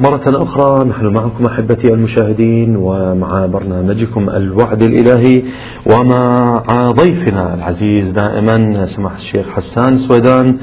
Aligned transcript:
مرة 0.00 0.42
أخرى 0.42 0.84
نحن 0.84 1.06
معكم 1.06 1.46
أحبتي 1.46 1.88
المشاهدين 1.88 2.76
ومع 2.76 3.46
برنامجكم 3.46 4.30
الوعد 4.30 4.82
الإلهي 4.82 5.42
ومع 5.86 6.62
ضيفنا 6.90 7.54
العزيز 7.54 8.12
دائما 8.12 8.86
سماحة 8.86 9.16
الشيخ 9.16 9.48
حسان 9.48 9.96
سويدان. 9.96 10.58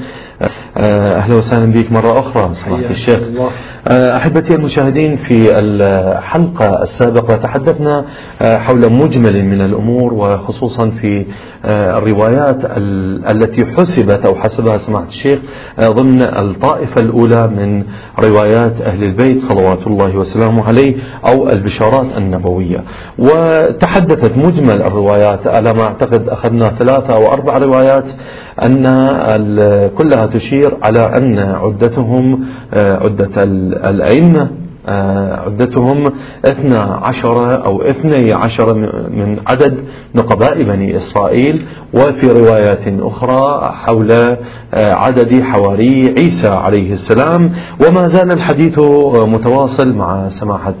أهلا 0.76 1.34
وسهلا 1.34 1.72
بك 1.72 1.92
مرة 1.92 2.18
أخرى 2.18 2.48
سماحة 2.54 2.90
الشيخ 2.90 3.20
أحبتي 3.88 4.54
المشاهدين 4.54 5.16
في 5.16 5.58
الحلقة 5.58 6.82
السابقة 6.82 7.36
تحدثنا 7.36 8.04
حول 8.42 8.92
مجمل 8.92 9.44
من 9.44 9.60
الأمور 9.60 10.14
وخصوصا 10.14 10.90
في 10.90 11.26
الروايات 11.64 12.56
التي 13.30 13.64
حسبت 13.66 14.26
أو 14.26 14.34
حسبها 14.34 14.76
سماحة 14.78 15.06
الشيخ 15.06 15.38
ضمن 15.80 16.22
الطائفة 16.22 17.00
الأولى 17.00 17.46
من 17.46 17.84
روايات 18.18 18.80
أهل 18.80 19.04
البيت 19.04 19.38
صلوات 19.38 19.86
الله 19.86 20.16
وسلامه 20.16 20.66
عليه 20.68 20.94
أو 21.26 21.48
البشارات 21.48 22.06
النبوية. 22.16 22.84
وتحدثت 23.18 24.38
مجمل 24.38 24.82
الروايات 24.82 25.46
على 25.46 25.72
ما 25.72 25.82
أعتقد 25.82 26.28
أخذنا 26.28 26.68
ثلاثة 26.68 27.14
أو 27.16 27.32
أربع 27.32 27.58
روايات 27.58 28.12
أن 28.64 28.82
كلها 29.98 30.26
تشير 30.26 30.76
على 30.82 31.00
أن 31.00 31.38
عدتهم 31.38 32.44
عدة 32.74 33.42
الأئمة. 33.90 34.42
آه، 34.42 34.48
عدتهم 35.46 36.12
اثنى 36.44 36.78
عشر 36.78 37.64
أو 37.64 37.82
اثني 37.82 38.32
عشر 38.32 38.74
من 39.10 39.38
عدد 39.46 39.84
نقباء 40.14 40.62
بني 40.62 40.96
إسرائيل. 40.96 41.62
وفي 41.94 42.26
روايات 42.26 42.84
أخرى 42.88 43.72
حول 43.74 44.12
آه، 44.74 44.92
عدد 44.92 45.42
حواري 45.42 46.14
عيسى 46.18 46.48
عليه 46.48 46.92
السلام. 46.92 47.50
وما 47.86 48.06
زال 48.06 48.32
الحديث 48.32 48.78
متواصل 49.14 49.88
مع 49.92 50.28
سماحة 50.28 50.74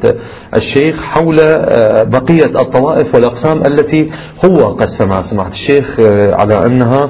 الشيخ 0.54 1.02
حول 1.02 1.40
آه، 1.40 2.02
بقية 2.02 2.60
الطوائف 2.60 3.14
والأقسام 3.14 3.66
التي 3.66 4.10
هو 4.44 4.56
قسمها. 4.66 5.22
سماحة 5.22 5.50
الشيخ 5.50 6.00
على 6.32 6.66
أنها 6.66 7.08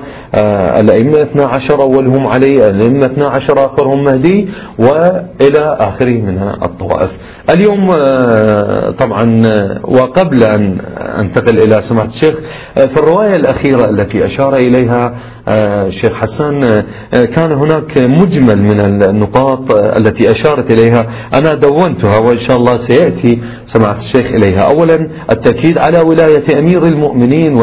الأئمة 0.80 1.22
12 1.22 1.82
أولهم 1.82 2.26
علي 2.26 2.68
الأئمة 2.68 3.06
12 3.06 3.64
آخرهم 3.66 4.04
مهدي 4.04 4.48
وإلى 4.78 5.76
آخره 5.80 6.22
من 6.22 6.38
الطوائف. 6.62 6.87
الطوائف 6.88 7.10
اليوم 7.50 7.90
آه، 7.90 8.90
طبعا 8.90 9.46
آه، 9.46 9.80
وقبل 9.84 10.44
أن 10.44 10.78
أنتقل 11.18 11.58
إلى 11.58 11.80
سماحة 11.80 12.08
الشيخ 12.08 12.40
آه، 12.78 12.86
في 12.86 12.96
الرواية 12.96 13.36
الأخيرة 13.36 13.90
التي 13.90 14.24
أشار 14.24 14.56
إليها 14.56 15.14
الشيخ 15.50 16.14
حسان 16.14 16.84
كان 17.12 17.52
هناك 17.52 17.98
مجمل 17.98 18.62
من 18.62 18.80
النقاط 18.80 19.70
التي 19.70 20.30
أشارت 20.30 20.70
إليها. 20.70 21.06
أنا 21.34 21.54
دونتها 21.54 22.18
وإن 22.18 22.36
شاء 22.36 22.56
الله 22.56 22.76
سيأتي 22.76 23.38
سماحة 23.64 23.98
الشيخ 23.98 24.34
إليها. 24.34 24.60
أولا 24.60 25.08
التأكيد 25.32 25.78
على 25.78 26.00
ولاية 26.00 26.58
أمير 26.58 26.86
المؤمنين 26.86 27.54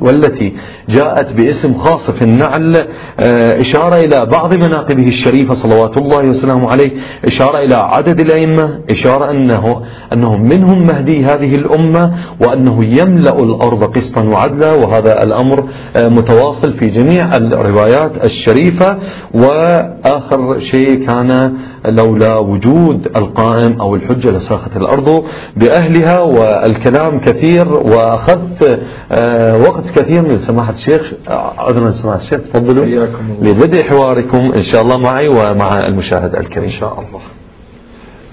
والتي 0.00 0.52
جاءت 0.88 1.32
باسم 1.32 1.74
خاص 1.74 2.10
في 2.10 2.22
النعل 2.22 2.86
إشارة 3.60 3.96
إلى 3.96 4.26
بعض 4.26 4.54
مناقبه 4.54 5.08
الشريفة 5.08 5.54
صلوات 5.54 5.96
الله 5.96 6.18
وسلامه 6.18 6.70
عليه 6.70 6.90
إشارة 7.24 7.58
إلى 7.58 7.74
عدد 7.74 8.20
الأئمة 8.34 8.80
إشارة 8.90 9.30
أنه 9.30 9.82
أنهم 10.12 10.42
منهم 10.48 10.86
مهدي 10.86 11.24
هذه 11.24 11.54
الأمة 11.54 12.14
وأنه 12.40 12.84
يملأ 12.84 13.38
الأرض 13.38 13.84
قسطا 13.84 14.22
وعدلا 14.22 14.72
وهذا 14.72 15.22
الأمر 15.22 15.64
آه، 15.96 16.08
متواصل 16.08 16.72
في 16.72 16.86
جميع 16.86 17.36
الروايات 17.36 18.24
الشريفة. 18.24 18.98
وآخر 19.34 20.58
شيء 20.58 21.06
كان 21.06 21.52
لولا 21.86 22.36
وجود 22.36 23.08
القائم 23.16 23.80
أو 23.80 23.94
الحجة 23.94 24.30
لساخت 24.30 24.76
الأرض 24.76 25.24
بأهلها 25.56 26.20
والكلام 26.20 27.20
كثير 27.20 27.68
وأخذت 27.68 28.80
آه، 29.12 29.58
وقت 29.58 29.90
كثير 29.90 30.22
من 30.22 30.36
سماحة 30.36 30.72
الشيخ 30.72 31.12
عذرا 31.58 31.90
سماحة 31.90 32.16
الشيخ 32.16 32.40
تفضلوا. 32.40 33.06
لبدء 33.42 33.82
حواركم 33.82 34.52
إن 34.56 34.62
شاء 34.62 34.82
الله 34.82 34.98
معي 34.98 35.28
ومع 35.28 35.86
المشاهد 35.86 36.34
الكريم. 36.34 36.64
إن 36.64 36.70
شاء 36.70 36.92
الله. 36.92 37.43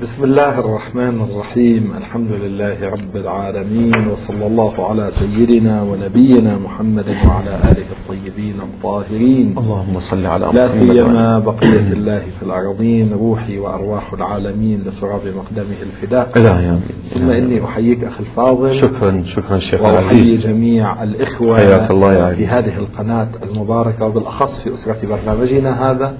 بسم 0.02 0.24
الله 0.24 0.60
الرحمن 0.60 1.22
الرحيم. 1.22 1.94
الحمد 1.98 2.32
لله 2.32 2.90
رب 2.90 3.16
العالمين 3.16 4.08
وصلى 4.08 4.48
الله 4.48 4.90
على 4.90 5.12
سيدنا 5.12 5.82
ونبينا 5.82 6.58
محمد 6.58 7.06
وعلى 7.08 7.56
آله 7.72 7.86
الطيبين 7.98 8.56
الطاهرين. 8.62 9.58
اللهم 9.58 10.00
صل 10.00 10.26
على 10.26 10.46
محمد 10.46 10.58
لا 10.58 10.68
سيما 10.68 11.40
بقية 11.40 11.94
الله 11.94 12.20
في 12.20 12.44
الأرضين 12.46 13.14
روحي 13.14 13.58
وأرواح 13.58 14.14
العالمين 14.14 14.82
لتراب 14.86 15.22
مقدمه 15.38 15.82
الفداء. 15.82 16.40
لا 16.40 16.80
ثم 17.14 17.30
إني 17.30 17.66
أحييك 17.66 18.04
أخي 18.04 18.20
الفاضل. 18.20 18.72
شكرا 18.72 19.24
شكرا 19.24 19.58
شيخ 19.58 19.84
العزيز. 19.84 20.48
جميع 20.48 21.04
الإخوة 21.04 21.56
حياك 21.56 21.92
الله 21.92 22.14
يا 22.14 22.36
في 22.36 22.48
هذه 22.48 22.78
القناة 22.78 23.28
المباركة 23.44 24.06
وبالأخص 24.06 24.64
في 24.64 24.74
أسرة 24.74 24.98
برنامجنا 25.04 25.92
هذا. 25.92 26.18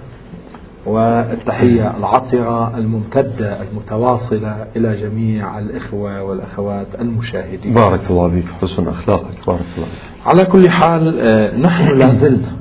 والتحية 0.86 1.98
العطرة 1.98 2.78
الممتدة 2.78 3.62
المتواصلة 3.62 4.66
إلى 4.76 4.96
جميع 4.96 5.60
الإخوة 5.60 6.24
والأخوات 6.24 6.88
المشاهدين. 7.00 7.74
بارك 7.74 8.02
الله 8.10 8.28
بك 8.28 8.46
حسن 8.62 8.88
أخلاقك 8.88 9.48
بارك 9.48 9.66
الله 9.78 9.88
بك 9.88 10.26
على 10.26 10.46
كل 10.46 10.70
حال 10.70 11.20
آه، 11.20 11.58
نحن 11.58 11.98
لازلنا 11.98 12.52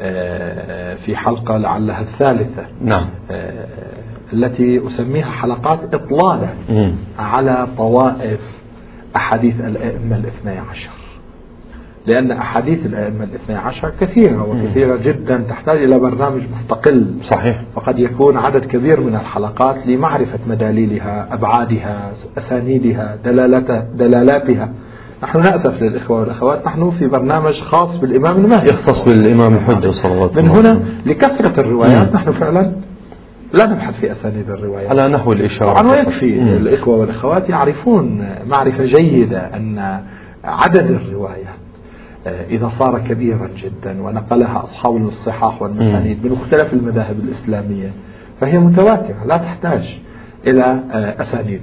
آه، 0.00 0.94
في 0.94 1.16
حلقة 1.16 1.56
لعلها 1.56 2.00
الثالثة 2.00 2.66
نعم. 2.80 3.06
آه، 3.30 3.66
التي 4.32 4.86
أسميها 4.86 5.30
حلقات 5.30 5.94
إطلالة 5.94 6.54
على 7.18 7.68
طوائف 7.76 8.40
أحاديث 9.16 9.60
الأئمة 9.60 10.16
الاثني 10.16 10.58
عشر. 10.58 10.90
لأن 12.06 12.30
أحاديث 12.30 12.86
الأئمة 12.86 13.24
الاثنى 13.24 13.56
عشر 13.56 13.92
كثيرة 14.00 14.50
وكثيرة 14.50 14.96
جدا 15.02 15.44
تحتاج 15.48 15.82
إلى 15.82 15.98
برنامج 15.98 16.42
مستقل. 16.50 17.14
صحيح. 17.22 17.62
وقد 17.76 17.98
يكون 17.98 18.36
عدد 18.36 18.64
كبير 18.64 19.00
من 19.00 19.14
الحلقات 19.14 19.86
لمعرفة 19.86 20.38
مداليلها 20.48 21.28
أبعادها 21.34 22.12
أسانيدها 22.38 23.16
دلالتها, 23.24 23.86
دلالاتها. 23.94 24.72
نحن 25.22 25.40
نأسف 25.40 25.82
للإخوة 25.82 26.20
والأخوات 26.20 26.66
نحن 26.66 26.90
في 26.90 27.06
برنامج 27.06 27.60
خاص 27.60 27.98
بالإمام 27.98 28.36
المهدي. 28.36 28.70
يختص 28.70 29.04
بالإمام 29.04 29.54
الحجة 29.54 29.90
صلى 29.90 30.12
الله 30.12 30.22
عليه 30.22 30.32
وسلم 30.32 30.44
من 30.44 30.50
هنا 30.50 30.82
لكثرة 31.06 31.60
الروايات 31.60 32.14
نحن 32.14 32.30
فعلا 32.30 32.72
لا 33.52 33.66
نبحث 33.66 34.00
في 34.00 34.12
أسانيد 34.12 34.50
الروايات. 34.50 34.90
على 34.90 35.08
نحو 35.08 35.32
الإشارة 35.32 35.80
طبعا 35.80 35.92
ويكفي 35.92 36.42
الإخوة 36.42 36.96
والأخوات 36.96 37.50
يعرفون 37.50 38.26
معرفة 38.46 38.84
جيدة 38.84 39.38
أن 39.38 40.00
عدد 40.44 40.90
الروايات 40.90 41.55
إذا 42.26 42.68
صار 42.68 42.98
كبيرا 42.98 43.48
جدا 43.56 44.02
ونقلها 44.02 44.62
أصحاب 44.62 44.96
الصحاح 44.96 45.62
والمسانيد 45.62 46.26
من 46.26 46.32
مختلف 46.32 46.72
المذاهب 46.72 47.20
الإسلامية 47.20 47.92
فهي 48.40 48.58
متواترة 48.58 49.24
لا 49.26 49.36
تحتاج 49.36 50.00
إلى 50.46 50.64
آه، 50.92 51.20
أسانيد. 51.20 51.60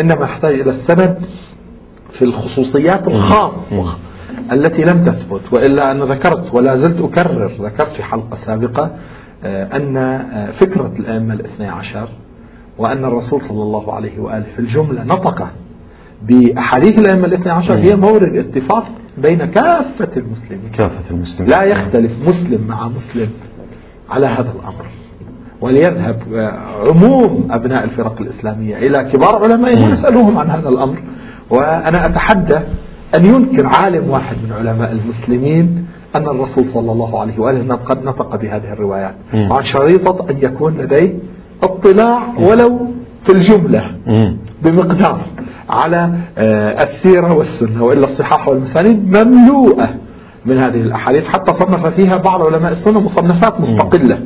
إنما 0.00 0.14
تحتاج 0.24 0.54
إلى 0.60 0.70
السند 0.70 1.18
في 2.10 2.22
الخصوصيات 2.24 3.08
الخاصة 3.08 3.96
التي 4.52 4.82
لم 4.82 5.04
تثبت. 5.04 5.52
وإلا 5.52 5.90
أنا 5.90 6.04
ذكرت 6.04 6.54
ولا 6.54 6.76
زلت 6.76 7.00
أكرر 7.00 7.50
ذكرت 7.60 7.92
في 7.92 8.02
حلقة 8.02 8.36
سابقة 8.36 8.90
آه، 9.44 9.76
أن 9.76 10.26
فكرة 10.52 10.92
الأئمة 10.98 11.34
الاثنى 11.34 11.68
عشر 11.68 12.08
وأن 12.78 13.04
الرسول 13.04 13.40
صلى 13.40 13.62
الله 13.62 13.94
عليه 13.94 14.18
وآله 14.20 14.46
في 14.54 14.58
الجملة 14.58 15.04
نطق 15.04 15.48
بأحاديث 16.22 16.98
الأئمة 16.98 17.26
الاثنى 17.26 17.52
عشر 17.52 17.74
هي 17.78 17.96
مورد 17.96 18.36
اتفاق 18.36 18.84
بين 19.18 19.44
كافة 19.44 20.08
المسلمين. 20.16 20.70
كافة 20.74 21.10
المسلمين. 21.10 21.50
لا 21.50 21.62
يختلف 21.62 22.12
مسلم 22.28 22.66
مع 22.68 22.88
مسلم 22.88 23.28
على 24.10 24.26
هذا 24.26 24.52
الأمر. 24.52 24.86
وليذهب 25.60 26.22
عموم 26.88 27.48
أبناء 27.50 27.84
الفرق 27.84 28.20
الإسلامية 28.20 28.76
إلى 28.76 29.04
كبار 29.04 29.44
علمائهم 29.44 29.88
ويسألوهم 29.88 30.38
عن 30.38 30.50
هذا 30.50 30.68
الأمر. 30.68 31.02
وأنا 31.50 32.06
أتحدى 32.06 32.58
أن 33.14 33.24
ينكر 33.24 33.66
عالم 33.66 34.10
واحد 34.10 34.36
من 34.44 34.52
علماء 34.52 34.92
المسلمين 34.92 35.86
أن 36.16 36.28
الرسول 36.28 36.64
صلى 36.64 36.92
الله 36.92 37.20
عليه 37.20 37.38
وآله 37.38 37.74
قد 37.74 38.04
نطق 38.04 38.36
بهذه 38.36 38.72
الروايات. 38.72 39.14
مع 39.34 39.60
شريطة 39.60 40.30
أن 40.30 40.36
يكون 40.38 40.78
لديه 40.78 41.14
اطلاع 41.62 42.34
ولو 42.38 42.90
في 43.24 43.32
الجملة 43.32 43.82
بمقدار. 44.62 45.20
على 45.70 46.12
آه، 46.38 46.82
السيرة 46.82 47.32
والسنة 47.32 47.84
وإلا 47.84 48.04
الصحاح 48.04 48.48
والمسانيد 48.48 49.16
مملوءة 49.16 49.94
من 50.46 50.58
هذه 50.58 50.80
الأحاديث 50.80 51.26
حتى 51.28 51.52
صنف 51.52 51.86
فيها 51.86 52.16
بعض 52.16 52.42
علماء 52.42 52.72
السنة 52.72 53.00
مصنفات 53.00 53.60
مستقلة. 53.60 54.20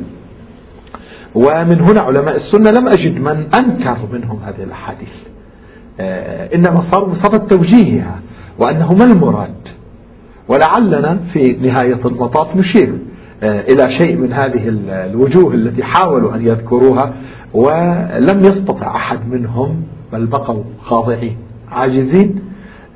ومن 1.35 1.81
هنا 1.81 2.01
علماء 2.01 2.35
السنة 2.35 2.71
لم 2.71 2.87
أجد 2.87 3.19
من 3.19 3.53
أنكر 3.53 3.97
منهم 4.11 4.39
هذه 4.45 4.63
الأحاديث. 4.63 5.13
آه، 5.99 6.55
إنما 6.55 6.81
صار 6.81 7.03
بصفة 7.03 7.37
توجيهها 7.37 8.19
وأنه 8.59 8.93
ما 8.93 9.03
المراد؟ 9.03 9.67
ولعلنا 10.47 11.17
في 11.33 11.57
نهاية 11.61 11.99
المطاف 12.05 12.55
نشير 12.55 12.97
آه، 13.43 13.61
إلى 13.61 13.89
شيء 13.89 14.15
من 14.15 14.33
هذه 14.33 14.61
الوجوه 14.89 15.53
التي 15.53 15.83
حاولوا 15.83 16.35
أن 16.35 16.47
يذكروها 16.47 17.13
ولم 17.53 18.45
يستطع 18.45 18.95
أحد 18.95 19.19
منهم 19.31 19.83
بل 20.13 20.25
بقوا 20.25 20.63
خاضعين 20.81 21.37
عاجزين 21.71 22.35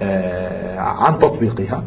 آه، 0.02 0.80
عن 0.80 1.20
تطبيقها. 1.20 1.84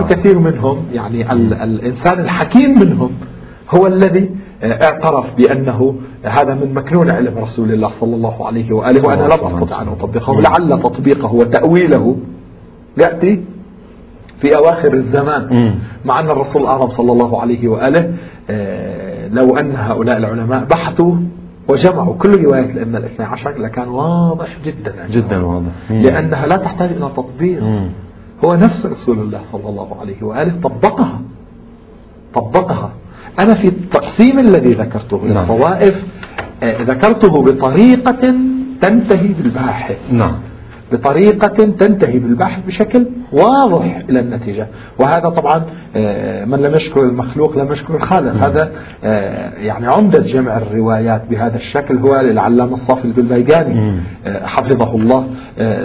وكثير 0.00 0.38
منهم 0.38 0.76
يعني 0.92 1.32
ال 1.32 1.54
الإنسان 1.54 2.20
الحكيم 2.20 2.78
منهم 2.80 3.10
هو 3.70 3.86
الذي 3.86 4.30
آه، 4.62 4.84
اعترف 4.84 5.34
بأنه 5.36 5.94
هذا 6.22 6.54
من 6.54 6.74
مكنون 6.74 7.10
علم 7.10 7.38
رسول 7.38 7.72
الله 7.72 7.88
صلى 7.88 8.14
الله 8.16 8.46
عليه 8.46 8.72
وآله 8.72 9.06
وأنا 9.06 9.22
لم 9.34 9.44
أستطع 9.46 9.82
أن. 9.82 9.88
أطبقه 9.88 10.34
مم. 10.34 10.40
لعل 10.40 10.82
تطبيقه 10.82 11.34
وتأويله 11.34 12.16
يأتي 12.98 13.44
في 14.38 14.56
أواخر 14.56 14.94
الزمان. 14.94 15.74
مع 16.04 16.20
أن 16.20 16.30
الرسول 16.30 16.62
الأعظم 16.62 16.88
صلى 16.88 17.12
الله 17.12 17.40
عليه 17.40 17.68
وآله 17.68 18.12
آه، 18.50 19.28
لو 19.28 19.56
أن 19.56 19.72
هؤلاء 19.76 20.16
العلماء 20.16 20.64
بحثوا 20.64 21.14
وجمعوا 21.68 22.14
كل 22.14 22.44
روايات 22.44 22.70
الأئمة 22.70 22.98
الاثنى 22.98 23.26
عشر 23.26 23.58
لكان 23.58 23.88
واضح 23.88 24.56
جدا 24.64 25.06
جدا 25.10 25.44
واضح. 25.44 25.72
لأنها 25.90 26.46
لا 26.46 26.56
تحتاج 26.56 26.90
إلى 26.90 27.10
تطبيق. 27.16 27.62
هو 28.44 28.54
نفس 28.54 28.86
رسول 28.86 29.18
الله 29.18 29.40
صلى 29.42 29.68
الله 29.68 29.96
عليه 30.00 30.22
وآله 30.22 30.52
طبقها. 30.62 31.20
طبقها. 32.34 32.90
أنا 33.38 33.54
في 33.54 33.68
التقسيم 33.68 34.38
الذي 34.38 34.72
ذكرته 34.74 35.20
إلى 35.24 35.34
نعم. 35.34 35.50
آه، 36.62 36.82
ذكرته 36.82 37.42
بطريقة 37.42 38.34
تنتهي 38.80 39.28
بالباحث. 39.28 39.98
نعم. 40.12 40.34
بطريقة 40.92 41.46
تنتهي 41.46 42.18
بالبحث 42.18 42.66
بشكل 42.66 43.06
واضح 43.32 44.02
إلى 44.10 44.20
النتيجة. 44.20 44.66
وهذا 44.98 45.28
طبعا 45.28 45.64
آه، 45.96 46.44
من 46.44 46.58
لم 46.58 46.74
يشكر 46.74 47.00
المخلوق 47.00 47.58
لم 47.58 47.72
يشكر 47.72 47.94
الخالق. 47.94 48.32
هذا 48.32 48.70
آه، 49.04 49.52
يعني 49.58 49.86
عمدة 49.86 50.18
جمع 50.18 50.56
الروايات 50.56 51.22
بهذا 51.30 51.56
الشكل. 51.56 51.98
هو 51.98 52.20
للعلامة 52.20 52.74
الصافي 52.74 53.04
البلبيجاني. 53.04 54.00
آه، 54.26 54.46
حفظه 54.46 54.94
الله 54.96 55.26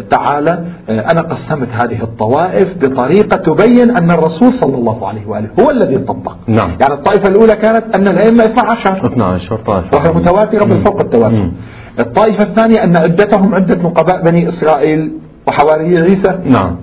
تعالى. 0.10 0.64
أنا 0.90 1.22
قسمت 1.22 1.68
هذه 1.72 2.04
الطوائف 2.04 2.78
بطريقة 2.78 3.36
تبين 3.36 3.98
أن 3.98 4.12
الرسول 4.12 4.54
صلى 4.54 4.76
الله 4.76 5.08
عليه 5.08 5.28
وآله 5.28 5.50
هو 5.60 5.70
الذي 5.70 5.98
طبق. 5.98 6.36
نعم. 6.48 6.70
يعني 6.80 6.94
الطائفة 6.94 7.28
الأولى 7.28 7.56
كانت 7.56 7.96
أن 7.96 8.08
الأئمة 8.08 8.46
12 8.46 9.06
12 9.06 9.58
طائفة. 9.58 9.98
وهي 9.98 10.14
متواترة 10.14 10.64
بل 10.64 10.78
فوق 10.78 11.00
التواتر. 11.00 11.52
الطائفة 12.00 12.44
الثانية 12.44 12.84
أن 12.84 12.98
عدتهم 12.98 13.56
عدة 13.56 13.76
نقباء 13.76 14.22
بني 14.24 14.48
إسرائيل 14.48 15.12
وحواري 15.48 15.98
عيسى. 15.98 16.40
نعم. 16.46 16.76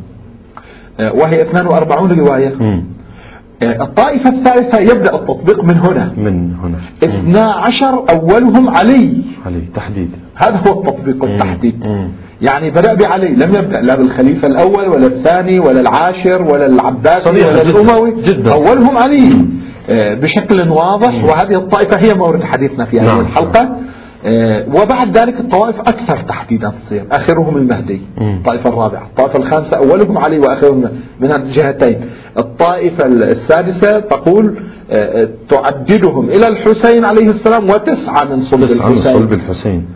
آه، 1.01 1.13
وهي 1.13 1.43
42 1.43 2.19
رواية. 2.21 2.53
مم. 2.61 2.85
آه، 3.63 3.83
الطائفة 3.83 4.31
الثالثة 4.31 4.79
يبدأ 4.79 5.15
التطبيق 5.15 5.65
من 5.65 5.79
هنا. 5.79 6.13
من 6.17 6.55
هنا. 6.55 6.79
12 7.05 8.05
أولهم 8.11 8.71
علي. 8.71 9.25
علي 9.47 9.61
تحديد. 9.75 10.11
هذا 10.35 10.57
هو 10.67 10.81
التطبيق 10.81 11.25
والتحديد. 11.25 11.87
مم. 11.87 12.09
يعني 12.43 12.71
بدأ 12.71 12.95
بعلي 12.95 13.29
لم 13.29 13.55
يبدأ 13.55 13.81
لا 13.81 13.95
بالخليفة 13.95 14.49
الأول 14.49 14.89
ولا 14.89 15.07
الثاني 15.07 15.59
ولا 15.59 15.81
العاشر 15.81 16.43
ولا 16.43 16.67
العباسي 16.67 17.29
ولا 17.29 17.63
جداً. 17.65 17.81
الأموي. 17.81 18.23
جداً. 18.23 18.53
أولهم 18.53 18.97
علي. 18.97 19.33
آه، 19.91 20.15
بشكل 20.15 20.69
واضح. 20.69 21.25
وهذه 21.25 21.55
الطائفة 21.55 21.97
هي 21.97 22.15
مورد 22.15 22.45
حديثنا 22.45 22.85
في 22.85 23.01
هذه 23.01 23.07
نعم. 23.07 23.21
الحلقة. 23.21 23.61
آه، 23.61 23.77
وبعد 24.75 25.19
ذلك 25.19 25.41
الطوائف 25.41 25.81
أكثر 25.81 26.21
تحديدا 26.21 26.69
تصير 26.69 27.05
آخرهم 27.13 27.57
المهدي. 27.57 28.01
الطائفة 28.21 28.71
الرابعة 28.71 29.03
الطائفة 29.07 29.39
الخامسة 29.39 29.77
أولهم 29.77 30.19
علي 30.19 30.39
وآخرهم 30.39 30.89
من 31.21 31.33
الجهتين 31.33 32.01
الطائفة 32.39 33.07
السادسة 33.07 33.99
تقول 33.99 34.59
آه، 34.91 35.23
آه، 35.23 35.29
تعددهم 35.49 36.29
إلى 36.29 36.49
الحسين 36.49 37.05
عليه 37.05 37.29
السلام 37.29 37.71
وتسعة 37.71 38.25
من 38.25 38.41
صلب 38.41 38.65
تسعة 38.65 38.87
من 38.87 38.93
الحسين 38.93 39.13
صلب 39.13 39.33
الحسين. 39.33 39.87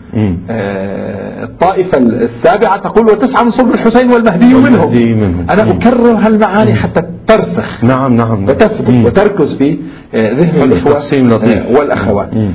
آه، 0.49 1.43
الطائفة 1.43 1.97
السابعة 1.97 2.77
تقول 2.77 3.05
وتسعة 3.11 3.43
من 3.43 3.49
صلب 3.49 3.73
الحسين 3.73 4.11
والمهدي 4.11 4.45
منهم 4.45 4.63
والمهدي 4.63 5.13
منهم. 5.13 5.49
أنا 5.49 5.63
مم. 5.63 5.69
أكرر 5.69 6.15
هالمعاني 6.15 6.73
حتى 6.73 7.01
ترسخ 7.27 7.83
نعم 7.83 8.13
نعم 8.13 8.45
نعم. 8.45 8.49
وتثبت. 8.49 9.05
وتركز 9.05 9.55
في 9.55 9.77
آه، 10.13 10.33
ذهن 10.33 10.63
الإخوة 10.63 10.97
آه، 10.97 11.77
والأخوات 11.77 12.33
مم. 12.33 12.51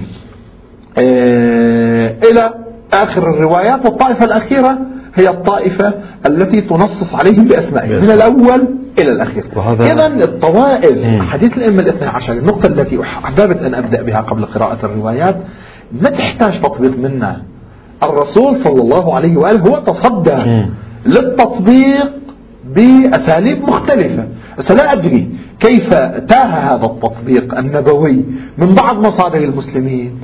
آه، 0.98 2.14
إلى 2.30 2.54
آخر 2.92 3.30
الروايات 3.30 3.84
والطائفة 3.84 4.24
الأخيرة 4.24 4.78
هي 5.14 5.28
الطائفة 5.28 5.94
التي 6.26 6.60
تنصص 6.60 7.14
عليهم 7.14 7.44
بأسمائهم 7.44 7.96
من. 7.96 8.14
الأول 8.14 8.68
إلى 8.98 9.10
الأخير 9.10 9.44
إذا 9.92 10.06
الطوائف. 10.06 11.22
حديث 11.22 11.56
الأئمة 11.56 11.80
الاثنى 11.80 12.08
عشر 12.08 12.32
النقطة 12.32 12.66
التي 12.66 13.00
أحببت 13.02 13.58
أن 13.62 13.74
أبدأ 13.74 14.02
بها 14.02 14.20
قبل 14.20 14.44
قراءة 14.44 14.86
الروايات 14.86 15.36
ما 16.02 16.10
تحتاج 16.10 16.60
تطبيق 16.60 16.98
منا 16.98 17.42
الرسول 18.02 18.56
صلى 18.56 18.80
الله 18.82 19.14
عليه 19.14 19.36
وآله 19.36 19.60
هو 19.60 19.78
تصدى. 19.78 20.30
للتطبيق 21.06 22.12
بأساليب 22.74 23.62
مختلفة 23.62 24.28
لا 24.74 24.92
أدري 24.92 25.28
كيف 25.60 25.90
تاه 26.28 26.44
هذا 26.44 26.86
التطبيق 26.86 27.58
النبوي 27.58 28.24
من 28.58 28.74
بعض 28.74 28.98
مصادر 28.98 29.38
المسلمين 29.38 30.18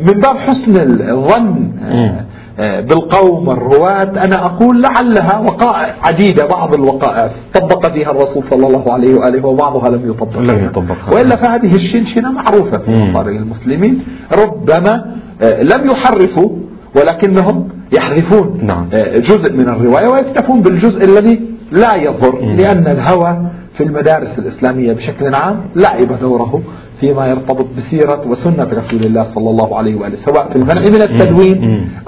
من 0.00 0.12
باب 0.20 0.36
حسن 0.38 0.76
الظن 0.76 1.72
آه، 1.82 2.24
آه، 2.58 2.80
بالقوم 2.80 3.50
الرواة 3.50 4.02
أنا 4.02 4.46
أقول 4.46 4.82
لعلها 4.82 5.38
وقائع 5.38 5.94
عديدة 6.02 6.46
بعض 6.46 6.74
الوقائع 6.74 7.30
طبق 7.54 7.86
فيها 7.86 8.10
الرسول 8.10 8.42
صلى 8.42 8.66
الله 8.66 8.92
عليه 8.92 9.14
وآله 9.14 9.46
وبعضها 9.46 9.88
لم 9.88 10.10
يطبق 10.10 10.38
لم. 10.38 10.64
يطبقها. 10.64 11.14
وإلا 11.14 11.36
فهذه 11.36 11.74
الشنشنة 11.74 12.32
معروفة 12.32 12.78
في. 12.78 12.90
مصادر 12.90 13.30
المسلمين 13.30 14.02
ربما 14.32 15.14
آه، 15.42 15.62
لم 15.62 15.90
يحرفوا 15.90 16.50
ولكنهم 16.96 17.68
يحذفون 17.92 18.58
نعم. 18.62 18.88
آه، 18.92 19.18
جزء 19.18 19.52
من 19.52 19.68
الرواية 19.68 20.08
ويكتفون 20.08 20.62
بالجزء 20.62 21.04
الذي 21.04 21.40
لا 21.72 21.94
يضر 21.94 22.40
لأن 22.40 22.86
الهوى 22.86 23.38
في 23.72 23.82
المدارس 23.82 24.38
الإسلامية 24.38 24.92
بشكل 24.92 25.34
عام 25.34 25.60
لعب 25.76 26.18
دوره 26.20 26.62
فيما 27.00 27.26
يرتبط 27.26 27.66
بسيرة 27.76 28.22
وسنة 28.26 28.68
رسول 28.72 29.00
الله 29.04 29.22
صلى 29.22 29.50
الله 29.50 29.78
عليه 29.78 29.94
وآله 30.00 30.16
سواء 30.16 30.48
في 30.48 30.56
المنع 30.56 30.80
من 30.80 31.02
التدوين. 31.02 31.58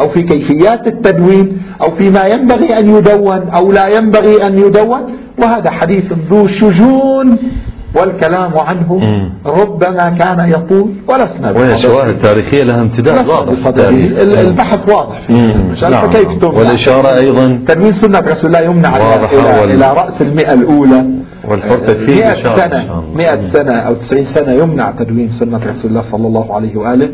أو 0.01 0.09
في 0.09 0.23
كيفيات 0.23 0.87
التدوين 0.87 1.59
أو 1.83 1.91
فيما 1.91 2.27
ينبغي 2.27 2.79
أن 2.79 2.91
يدون 2.97 3.49
أو 3.49 3.73
لا 3.73 3.89
ينبغي 3.89 4.47
أن 4.47 4.59
يدون 4.59 5.01
وهذا 5.39 5.71
حديث 5.71 6.13
ذو 6.31 6.47
شجون 6.47 7.39
والكلام 7.97 8.59
عنه 8.59 8.95
مم. 8.99 9.31
ربما 9.47 10.11
كان 10.11 10.51
يطول 10.51 10.91
ولسنا 11.09 11.51
وهي 11.51 11.59
بصدده. 11.59 11.75
الشواهد 11.75 12.09
التاريخية 12.09 12.63
لها 12.63 12.81
امتداد 12.81 13.29
واضح. 13.29 13.67
البحث 14.41 14.89
واضح. 14.89 15.31
نعم. 15.31 16.09
فكيف 16.09 16.33
تمنع 16.39 16.59
والإشارة 16.59 17.19
أيضا 17.19 17.61
تدوين 17.69 17.93
سنة 17.93 18.19
رسول 18.19 18.47
الله 18.57 18.61
يمنع 18.71 18.97
إلى, 18.97 19.05
وال- 19.63 19.73
إلى 19.73 19.93
رأس 19.93 20.23
المئة 20.23 20.53
الأولى. 20.53 21.05
والحر 21.49 21.79
تكفيه 21.79 22.15
100 22.25 22.31
إن 22.31 22.37
شاء 22.37 22.55
الله، 22.55 22.65
إن 22.67 22.71
سنة 22.71 22.87
شاء 22.87 22.99
الله. 22.99 23.17
100 23.17 23.37
سنة 23.39 23.73
أو 23.73 23.95
90 23.95 24.23
سنة 24.25 24.53
يمنع 24.53 24.91
تدوين 24.91 25.31
سنة 25.31 25.61
رسول 25.67 25.91
الله 25.91 26.03
صلى 26.03 26.27
الله 26.27 26.55
عليه 26.55 26.77
وآله. 26.77 27.09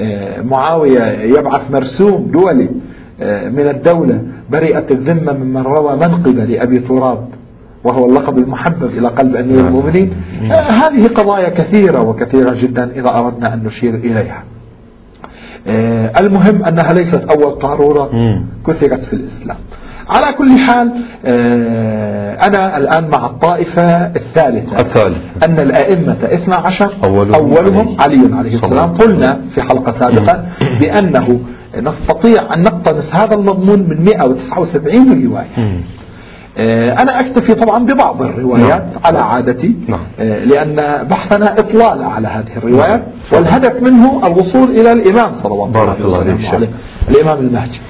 آه، 0.00 0.42
معاوية 0.42 1.02
يبعث 1.38 1.62
مرسوم 1.70 2.30
دولي 2.32 2.68
آه، 3.22 3.48
من 3.48 3.68
الدولة. 3.68 4.22
برئت 4.50 4.90
الذمة 4.90 5.32
ممن 5.32 5.62
روى 5.62 5.96
منقب 5.96 6.38
لأبي 6.38 6.78
تراب 6.78 7.28
وهو 7.84 8.06
اللقب 8.06 8.38
المحبب 8.38 8.90
إلى 8.98 9.08
قلب 9.08 9.36
أمير 9.36 9.56
نعم. 9.56 9.66
المؤمنين. 9.66 10.12
آه، 10.50 10.70
هذه 10.70 11.06
قضايا 11.06 11.48
كثيرة 11.48 12.00
وكثيرة 12.00 12.54
جدا 12.54 12.90
إذا 12.96 13.08
أردنا 13.08 13.54
أن 13.54 13.64
نشير 13.64 13.94
إليها. 13.94 14.44
آه، 15.66 16.12
المهم 16.20 16.64
أنها 16.64 16.92
ليست 16.92 17.24
أول 17.30 17.54
قارورة. 17.54 18.10
كسرت 18.66 19.02
في 19.02 19.12
الإسلام. 19.12 19.56
على 20.08 20.32
كل 20.32 20.58
حال 20.58 20.92
آه، 21.24 22.46
أنا 22.46 22.76
الآن 22.76 23.08
مع 23.08 23.26
الطائفة 23.26 23.82
الثالثة. 24.06 24.80
الثالث 24.80 25.44
أن 25.44 25.58
الأئمة 25.58 26.16
12 26.22 26.90
أولهم 27.04 27.34
أولهم 27.34 28.00
علي. 28.00 28.18
علي 28.18 28.34
عليه 28.36 28.50
السلام. 28.50 28.94
قلنا 28.94 29.40
في 29.50 29.62
حلقة 29.62 29.92
سابقة 29.92 30.44
بأنه 30.80 31.40
نستطيع 31.76 32.54
أن 32.54 32.62
نقتنص 32.62 33.14
هذا 33.14 33.34
المضمون 33.34 33.78
من 33.88 34.04
179 34.04 35.24
رواية. 35.26 35.82
أنا 36.58 37.20
أكتفي 37.20 37.54
طبعا 37.54 37.84
ببعض 37.84 38.22
الروايات 38.22 38.82
نعم. 38.82 39.00
على 39.04 39.18
عادتي 39.18 39.76
نعم. 39.88 40.00
آه، 40.20 40.44
لأن 40.44 41.06
بحثنا 41.06 41.58
إطلال 41.58 42.02
على 42.02 42.28
هذه 42.28 42.56
الروايات 42.56 43.02
والهدف 43.32 43.82
منه 43.82 44.26
الوصول 44.26 44.70
إلى 44.70 44.92
الإمام 44.92 45.32
صلوات 45.32 45.70
بارك 45.70 46.00
الله. 46.00 46.18
عليه 46.52 46.68
الإمام 47.08 47.38
المهدي 47.38 47.80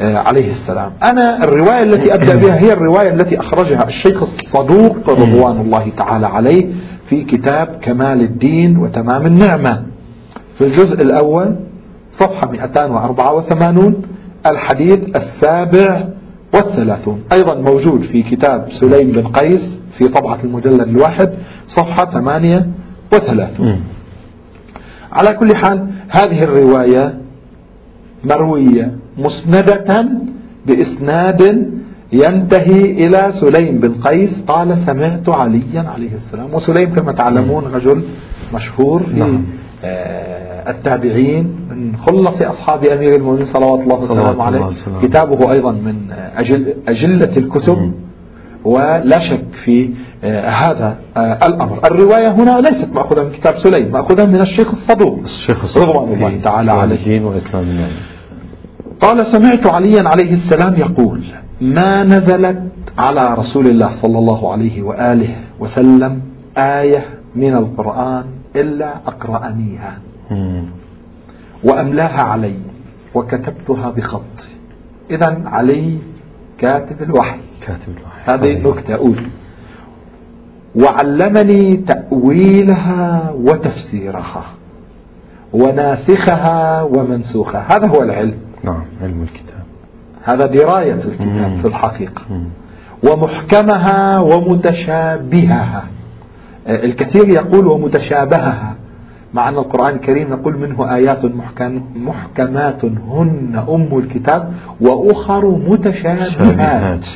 آه، 0.00 0.18
عليه 0.18 0.46
السلام 0.46 0.90
أنا 1.02 1.44
الرواية 1.44 1.82
التي 1.82 2.14
أبدأ 2.14 2.36
بها 2.36 2.60
هي 2.60 2.72
الرواية 2.72 3.10
التي 3.14 3.40
أخرجها 3.40 3.88
الشيخ 3.88 4.20
الصدوق 4.20 4.96
رضوان 5.10 5.60
الله 5.60 5.92
تعالى 5.96 6.26
عليه 6.26 6.66
في 7.06 7.24
كتاب 7.24 7.78
كمال 7.82 8.20
الدين 8.20 8.76
وتمام 8.76 9.26
النعمة 9.26 9.82
في 10.58 10.64
الجزء 10.64 11.02
الأول 11.02 11.56
صفحة 12.10 12.50
284 12.50 14.02
الحديث 14.46 15.00
السابع 15.16 16.04
والثلاثون. 16.54 17.20
أيضا 17.32 17.54
موجود 17.54 18.02
في 18.02 18.22
كتاب 18.22 18.66
سليم 18.70 19.12
بن 19.12 19.26
قيس 19.28 19.80
في 19.98 20.08
طبعة 20.08 20.38
المجلد 20.44 20.88
الواحد 20.88 21.30
صفحة 21.66 22.04
38 22.04 23.66
مم. 23.66 23.80
على 25.12 25.34
كل 25.34 25.56
حال 25.56 25.86
هذه 26.08 26.44
الرواية 26.44 27.14
مروية 28.24 28.96
مسندة 29.18 30.08
بإسناد 30.66 31.70
ينتهي 32.12 33.06
إلى 33.06 33.32
سليم 33.32 33.78
بن 33.78 33.94
قيس. 33.94 34.42
قال 34.42 34.76
سمعت 34.76 35.28
عليا 35.28 35.82
عليه 35.94 36.12
السلام. 36.12 36.54
وسليم 36.54 36.94
كما 36.94 37.12
تعلمون 37.12 37.64
رجل 37.64 38.02
مشهور 38.54 39.02
في 39.02 39.18
نعم. 39.18 39.44
آه، 39.84 40.51
التابعين 40.68 41.56
من 41.70 41.96
خلص 41.96 42.42
أصحاب 42.42 42.84
أمير 42.84 43.16
المؤمنين 43.16 43.44
صلوات 43.44 43.80
الله 43.80 43.94
وسلامه 43.94 44.42
عليه. 44.44 44.66
كتابه 45.02 45.52
أيضا 45.52 45.72
من 45.72 45.96
أجل 46.36 46.74
أجلة 46.88 47.36
الكتب. 47.36 47.78
م. 47.78 47.92
ولا 48.64 49.18
شك 49.18 49.44
في 49.52 49.90
آه، 50.24 50.48
هذا 50.48 50.96
آه، 51.16 51.46
الأمر. 51.46 51.78
الرواية 51.84 52.28
هنا 52.30 52.60
ليست 52.60 52.92
مأخوذة 52.92 53.22
من 53.22 53.30
كتاب 53.30 53.54
سليم 53.54 53.92
مأخوذة 53.92 54.26
من 54.26 54.40
الشيخ 54.40 54.68
الصدوق. 54.70 55.18
الشيخ 55.22 55.62
الصدوق. 55.62 55.88
رضوان 55.88 56.12
الله 56.12 56.40
تعالى 56.44 56.72
عليه. 56.72 57.32
قال 59.00 59.26
سمعت 59.26 59.66
عليا 59.66 60.08
عليه 60.08 60.32
السلام 60.32 60.74
يقول 60.74 61.22
ما 61.60 62.02
نزلت 62.02 62.62
على 62.98 63.34
رسول 63.38 63.66
الله 63.66 63.88
صلى 63.88 64.18
الله 64.18 64.52
عليه 64.52 64.82
وآله 64.82 65.36
وسلم 65.60 66.20
آية 66.56 67.04
من 67.36 67.54
القرآن 67.56 68.24
إلا 68.56 68.94
أقرأنيها. 69.06 69.98
وأملاها 71.64 72.22
علي 72.22 72.58
وكتبتها 73.14 73.90
بخط. 73.90 74.48
إذا 75.10 75.42
علي 75.46 75.98
كاتب 76.58 77.02
الوحي. 77.02 77.40
كاتب 77.66 77.98
الوحي. 77.98 78.20
هذه 78.24 78.68
نكتة 78.68 78.94
أولى. 78.94 79.26
وعلمني 80.74 81.76
تأويلها 81.76 83.30
وتفسيرها 83.36 84.44
وناسخها 85.52 86.82
ومنسوخها. 86.82 87.76
هذا 87.76 87.86
هو 87.86 88.02
العلم. 88.02 88.38
نعم 88.64 88.84
علم 89.02 89.22
الكتاب. 89.22 89.62
هذا 90.24 90.46
دراية 90.46 90.94
الكتاب 90.94 91.58
في 91.60 91.66
الحقيقة. 91.66 92.22
ومحكمها 93.04 94.18
ومتشابهها. 94.18 95.84
الكثير 96.68 97.28
يقول 97.28 97.66
ومتشابهها. 97.66 98.74
مع 99.34 99.48
أن 99.48 99.58
القرآن 99.58 99.94
الكريم 99.94 100.30
نقول 100.30 100.58
منه 100.58 100.94
آيات 100.94 101.24
محكم 101.24 101.82
محكمات 101.96 102.84
هن 102.84 103.64
أم 103.68 103.98
الكتاب 103.98 104.52
وأخر 104.80 105.46
متشابهات. 105.68 107.08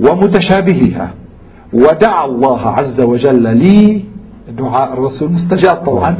ومتشابهها. 0.00 1.10
ودعا 1.72 2.24
الله 2.24 2.68
عز 2.68 3.00
وجل 3.00 3.56
لي 3.56 4.04
دعاء 4.58 4.92
الرسول 4.92 5.30
مستجاب 5.30 5.76
طبعا. 5.76 6.16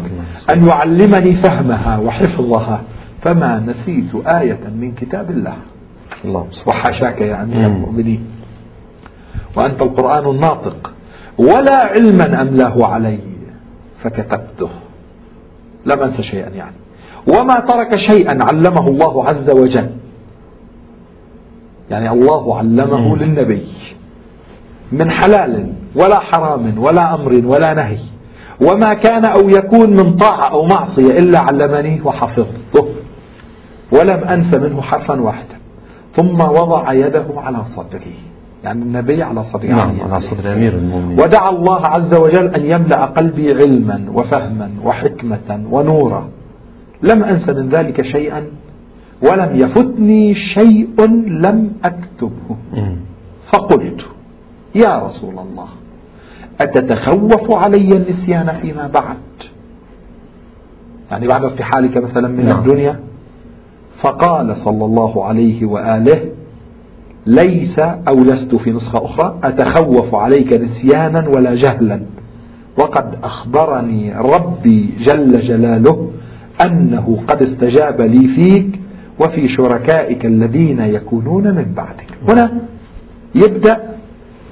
أن 0.50 0.66
يعلمني 0.66 1.32
فهمها 1.32 1.98
وحفظها. 1.98 2.80
فما 3.22 3.62
نسيت 3.66 4.14
آية 4.26 4.60
من 4.80 4.92
كتاب 4.92 5.30
الله. 5.30 5.56
الله. 6.24 6.46
وحاشاك 6.66 7.20
يا 7.20 7.42
أمير 7.42 7.66
المؤمنين. 7.66 8.24
وأنت 9.56 9.82
القرآن 9.82 10.30
الناطق. 10.30 10.92
ولا 11.38 11.76
علما 11.76 12.42
أملاه 12.42 12.86
علي. 12.86 13.18
فكتبته. 13.98 14.68
لم 15.86 16.00
أنسى 16.00 16.22
شيئا 16.22 16.48
يعني. 16.48 16.76
وما 17.28 17.60
ترك 17.60 17.96
شيئا 17.96 18.44
علمه 18.44 18.88
الله 18.88 19.28
عز 19.28 19.50
وجل. 19.50 19.90
يعني 21.90 22.10
الله 22.10 22.58
علمه 22.58 23.16
للنبي. 23.16 23.66
من 24.92 25.10
حلال 25.10 25.72
ولا 25.94 26.18
حرام 26.18 26.78
ولا 26.78 27.14
أمر 27.14 27.42
ولا 27.46 27.74
نهي. 27.74 27.98
وما 28.60 28.94
كان 28.94 29.24
أو 29.24 29.48
يكون 29.48 29.90
من 29.90 30.16
طاعة 30.16 30.50
أو 30.50 30.64
معصية 30.64 31.18
إلا 31.18 31.38
علمني 31.38 32.00
وحفظته. 32.04 32.88
ولم 33.92 34.24
أنس 34.24 34.54
منه 34.54 34.80
حرفا 34.80 35.20
واحدا. 35.20 35.56
ثم 36.14 36.40
وضع 36.40 36.92
يده 36.92 37.26
على 37.36 37.64
صدره. 37.64 38.12
يعني 38.64 38.82
النبي 38.82 39.22
على 39.22 39.44
صدر 39.44 39.68
نعم 39.68 40.00
على 40.00 40.20
صدر 40.20 40.52
أمير 40.52 40.74
المؤمنين. 40.74 41.20
ودعا 41.20 41.50
الله 41.50 41.86
عز 41.86 42.14
وجل 42.14 42.54
أن 42.54 42.64
يملأ 42.64 43.04
قلبي 43.04 43.54
علما 43.54 44.04
وفهما 44.14 44.70
وحكمة 44.84 45.60
ونورا. 45.70 46.28
لم 47.02 47.24
أنس 47.24 47.48
من 47.48 47.68
ذلك 47.68 48.02
شيئا 48.02 48.42
ولم 49.22 49.56
يفتني 49.56 50.34
شيء 50.34 51.06
لم 51.26 51.72
أكتبه. 51.84 52.56
فقلت 53.46 54.06
يا 54.74 54.98
رسول 54.98 55.38
الله 55.38 55.68
أتتخوف 56.60 57.50
علي 57.50 57.96
النسيان 57.96 58.52
فيما 58.52 58.86
بعد؟ 58.86 59.16
يعني 61.10 61.26
بعد 61.26 61.44
ارتحالك 61.44 61.96
مثلا 61.96 62.28
من 62.28 62.44
نعم. 62.44 62.58
الدنيا؟ 62.58 63.00
فقال 63.96 64.56
صلى 64.56 64.84
الله 64.84 65.24
عليه 65.24 65.66
وآله 65.66 66.20
ليس 67.26 67.78
أو 67.78 68.24
لست 68.24 68.54
في 68.54 68.70
نسخة 68.70 69.04
أخرى 69.04 69.38
أتخوف 69.44 70.14
عليك 70.14 70.52
نسيانا 70.52 71.28
ولا 71.28 71.54
جهلا. 71.54 72.00
وقد 72.78 73.14
أخبرني 73.22 74.14
ربي 74.18 74.94
جل 74.98 75.40
جلاله 75.40 76.10
أنه 76.64 77.22
قد 77.28 77.42
استجاب 77.42 78.00
لي 78.00 78.28
فيك 78.28 78.80
وفي 79.18 79.48
شركائك 79.48 80.26
الذين 80.26 80.80
يكونون 80.80 81.44
من 81.44 81.66
بعدك. 81.76 82.06
هنا 82.28 82.52
يبدأ 83.34 83.80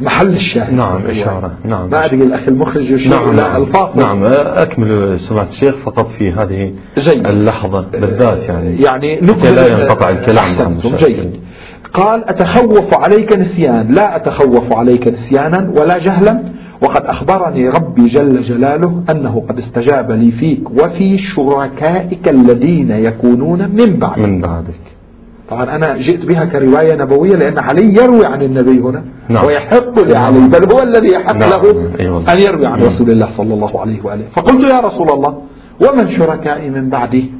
محل 0.00 0.28
الشاهد. 0.30 0.74
نعم 0.74 1.06
إشارة. 1.06 1.54
نعم. 1.64 1.90
ما 1.90 2.04
أدري 2.04 2.22
الأخ 2.22 2.48
المخرج 2.48 2.90
يشير 2.90 3.12
نعم 3.12 3.28
إلى 3.28 3.42
نعم. 3.42 3.62
الفاصل 3.62 4.00
نعم 4.00 4.24
أكمل 4.24 5.20
سماحة 5.20 5.46
الشيخ 5.46 5.76
فقط 5.76 6.08
في 6.08 6.32
هذه 6.32 6.72
جيد. 6.98 7.26
اللحظة 7.26 7.86
بالذات 7.92 8.48
يعني. 8.48 8.82
يعني 8.82 9.20
نكمل 9.20 9.54
لا 9.54 9.66
ينقطع 9.66 10.08
الكلام 10.08 10.38
أحسنتم 10.38 10.96
جيد. 10.96 11.40
قال 11.94 12.28
أتخوف 12.28 12.94
عليك 12.94 13.32
نسيان 13.32 13.94
لا 13.94 14.16
أتخوف 14.16 14.72
عليك 14.72 15.08
نسيانا 15.08 15.70
ولا 15.76 15.98
جهلا 15.98 16.42
وقد 16.82 17.06
أخبرني 17.06 17.68
ربي 17.68 18.06
جل 18.06 18.42
جلاله 18.42 19.02
أنه 19.10 19.42
قد 19.48 19.58
استجاب 19.58 20.10
لي 20.10 20.30
فيك 20.30 20.70
وفي 20.70 21.18
شركائك 21.18 22.28
الذين 22.28 22.90
يكونون 22.90 23.70
من 23.74 23.96
بعدك 23.96 24.18
من 24.18 24.40
بعدك 24.40 24.80
طبعا 25.50 25.76
أنا 25.76 25.96
جئت 25.96 26.26
بها 26.26 26.44
كرواية 26.44 26.94
نبوية 26.94 27.36
لأن 27.36 27.58
علي 27.58 27.94
يروي 27.94 28.26
عن 28.26 28.42
النبي 28.42 28.80
هنا 28.80 29.04
نعم. 29.28 29.46
ويحق 29.46 29.98
لعلي 29.98 30.38
نعم. 30.38 30.48
بل 30.48 30.72
هو 30.72 30.82
الذي 30.82 31.08
يحق 31.08 31.36
نعم. 31.36 31.50
له 31.50 31.90
أيوة. 32.00 32.32
أن 32.32 32.38
يروي 32.38 32.66
عن 32.66 32.82
رسول 32.82 33.10
الله 33.10 33.26
صلى 33.26 33.54
الله 33.54 33.80
عليه 33.80 34.02
وآله 34.04 34.24
فقلت 34.32 34.64
يا 34.70 34.80
رسول 34.80 35.10
الله 35.10 35.38
ومن 35.80 36.08
شركائي 36.08 36.70
من 36.70 36.88
بعدي 36.88 37.32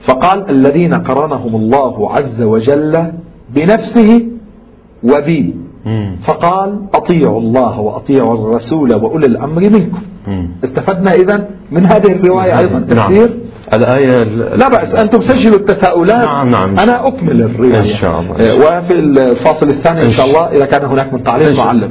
فقال 0.00 0.50
الذين 0.50 0.94
قرنهم 0.94 1.56
الله 1.56 2.12
عز 2.12 2.42
وجل 2.42 3.12
بنفسه 3.54 4.26
وبي. 5.02 5.54
فقال 6.22 6.78
أطيعوا 6.94 7.40
الله 7.40 7.80
وأطيعوا 7.80 8.34
الرسول 8.34 8.94
وأولي 8.94 9.26
الأمر 9.26 9.60
منكم. 9.60 10.02
استفدنا 10.64 11.14
إذا 11.14 11.44
من 11.72 11.86
هذه 11.86 12.12
الرواية 12.12 12.58
أيضا. 12.58 12.78
نعم. 12.78 12.84
تفسير. 12.84 13.28
نعم. 13.28 13.50
الآية 13.74 14.24
لا 14.56 14.68
بأس 14.68 14.94
أنتم 14.94 15.20
سجلوا 15.20 15.56
التساؤلات. 15.56 16.24
نعم 16.24 16.48
نعم. 16.50 16.78
أنا 16.78 17.08
أكمل 17.08 17.42
الرواية. 17.42 17.78
إن 17.78 17.84
شاء 17.84 18.20
الله 18.20 18.34
آه، 18.34 18.54
وفي 18.54 18.92
الفاصل 18.92 19.68
الثاني 19.68 20.02
إن 20.02 20.10
شاء 20.10 20.26
الله 20.26 20.48
إذا 20.48 20.66
كان 20.66 20.84
هناك 20.84 21.12
من 21.14 21.22
تعليق 21.22 21.64
معلق 21.64 21.90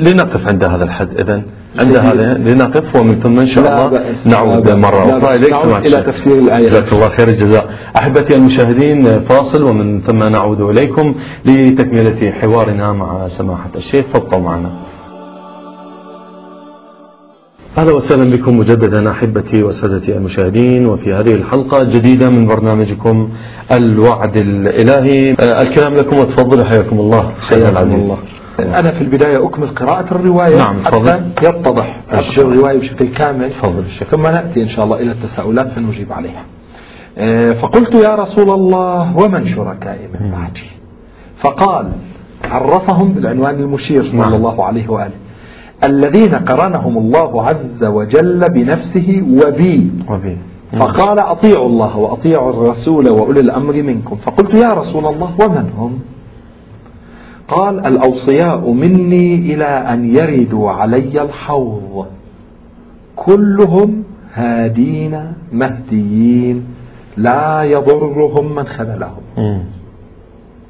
لنقف 0.00 0.48
عند 0.48 0.64
هذا 0.64 0.84
الحد 0.84 1.08
إذن. 1.18 1.42
عند 1.78 1.96
هذا 1.96 2.34
لنقف 2.34 2.96
ومن 2.96 3.20
ثم 3.20 3.38
إن 3.38 3.46
شاء 3.46 3.64
الله 3.64 4.02
نعود 4.26 4.70
مرة 4.70 5.18
أخرى 5.18 5.36
إليك 5.36 5.54
إلى 5.86 6.02
تفسير 6.02 6.38
الآية 6.38 6.66
جزاك 6.66 6.92
الله 6.92 7.08
خير 7.08 7.28
الجزاء. 7.28 7.70
أحبتي 7.96 8.34
المشاهدين 8.34 9.20
فاصل 9.20 9.62
ومن 9.62 10.00
ثم 10.00 10.18
نعود 10.18 10.60
إليكم 10.60 11.14
لتكملة 11.44 12.30
حوارنا 12.30 12.92
مع 12.92 13.26
سماحة 13.26 13.70
الشيخ. 13.76 14.06
فابقوا 14.12 14.40
معنا. 14.40 14.70
أهلا 17.78 17.92
وسهلا 17.92 18.36
بكم 18.36 18.58
مجددا 18.58 19.10
أحبتي 19.10 19.62
وسادتي 19.62 20.16
المشاهدين 20.16 20.86
وفي 20.86 21.14
هذه 21.14 21.34
الحلقة 21.34 21.82
الجديدة 21.82 22.28
من 22.28 22.46
برنامجكم 22.46 23.28
الوعد 23.72 24.36
الإلهي. 24.36 25.30
الكلام 25.40 25.94
لكم 25.94 26.18
وتفضلوا 26.18 26.64
حياكم 26.64 27.00
الله. 27.00 27.32
شيخنا 27.40 27.68
العزيز. 27.68 28.04
الله. 28.04 28.18
أنا 28.62 28.90
في 28.90 29.00
البداية 29.00 29.46
أكمل 29.46 29.68
قراءة 29.68 30.14
الرواية 30.14 30.56
نعم 30.56 30.82
حتى 30.84 31.20
يتضح 31.42 32.00
الرواية 32.38 32.78
بشكل 32.78 33.08
كامل. 33.08 33.50
فضل 33.50 33.84
ثم 33.84 34.22
نأتي 34.22 34.60
إن 34.60 34.68
شاء 34.68 34.84
الله 34.84 34.96
إلى 34.96 35.10
التساؤلات 35.10 35.68
فنجيب 35.68 36.12
عليها. 36.12 36.44
آه، 37.18 37.52
فقلت 37.52 37.94
يا 37.94 38.14
رسول 38.14 38.50
الله 38.50 39.18
ومن 39.18 39.44
شركائي 39.44 40.08
من 40.20 40.30
بعدي؟ 40.30 40.70
فقال 41.36 41.92
عرفهم 42.44 43.12
بالعنوان 43.12 43.54
المشير 43.54 44.04
صلى 44.04 44.20
نعم. 44.20 44.34
الله 44.34 44.64
عليه 44.64 44.88
وآله. 44.88 45.14
الذين 45.84 46.34
قرنهم 46.34 46.98
الله 46.98 47.46
عز 47.46 47.84
وجل 47.84 48.48
بنفسه 48.48 49.22
وبي. 49.30 49.90
وبي. 50.10 50.36
فقال 50.72 51.18
أطيعوا 51.18 51.66
الله 51.66 51.98
وأطيعوا 51.98 52.50
الرسول 52.50 53.08
وأولي 53.08 53.40
الأمر 53.40 53.82
منكم. 53.82 54.16
فقلت 54.16 54.54
يا 54.54 54.74
رسول 54.74 55.06
الله 55.06 55.36
ومن 55.40 55.70
هم؟ 55.78 55.98
قال 57.52 57.86
الأوصياء 57.86 58.70
مني 58.70 59.34
إلى 59.34 59.64
أن 59.64 60.14
يردوا 60.16 60.70
علي 60.70 61.22
الحوض 61.22 62.06
كلهم 63.16 64.04
هادين 64.34 65.32
مهديين 65.52 66.64
لا 67.16 67.62
يضرهم 67.62 68.54
من 68.54 68.64
خذلهم. 68.66 69.22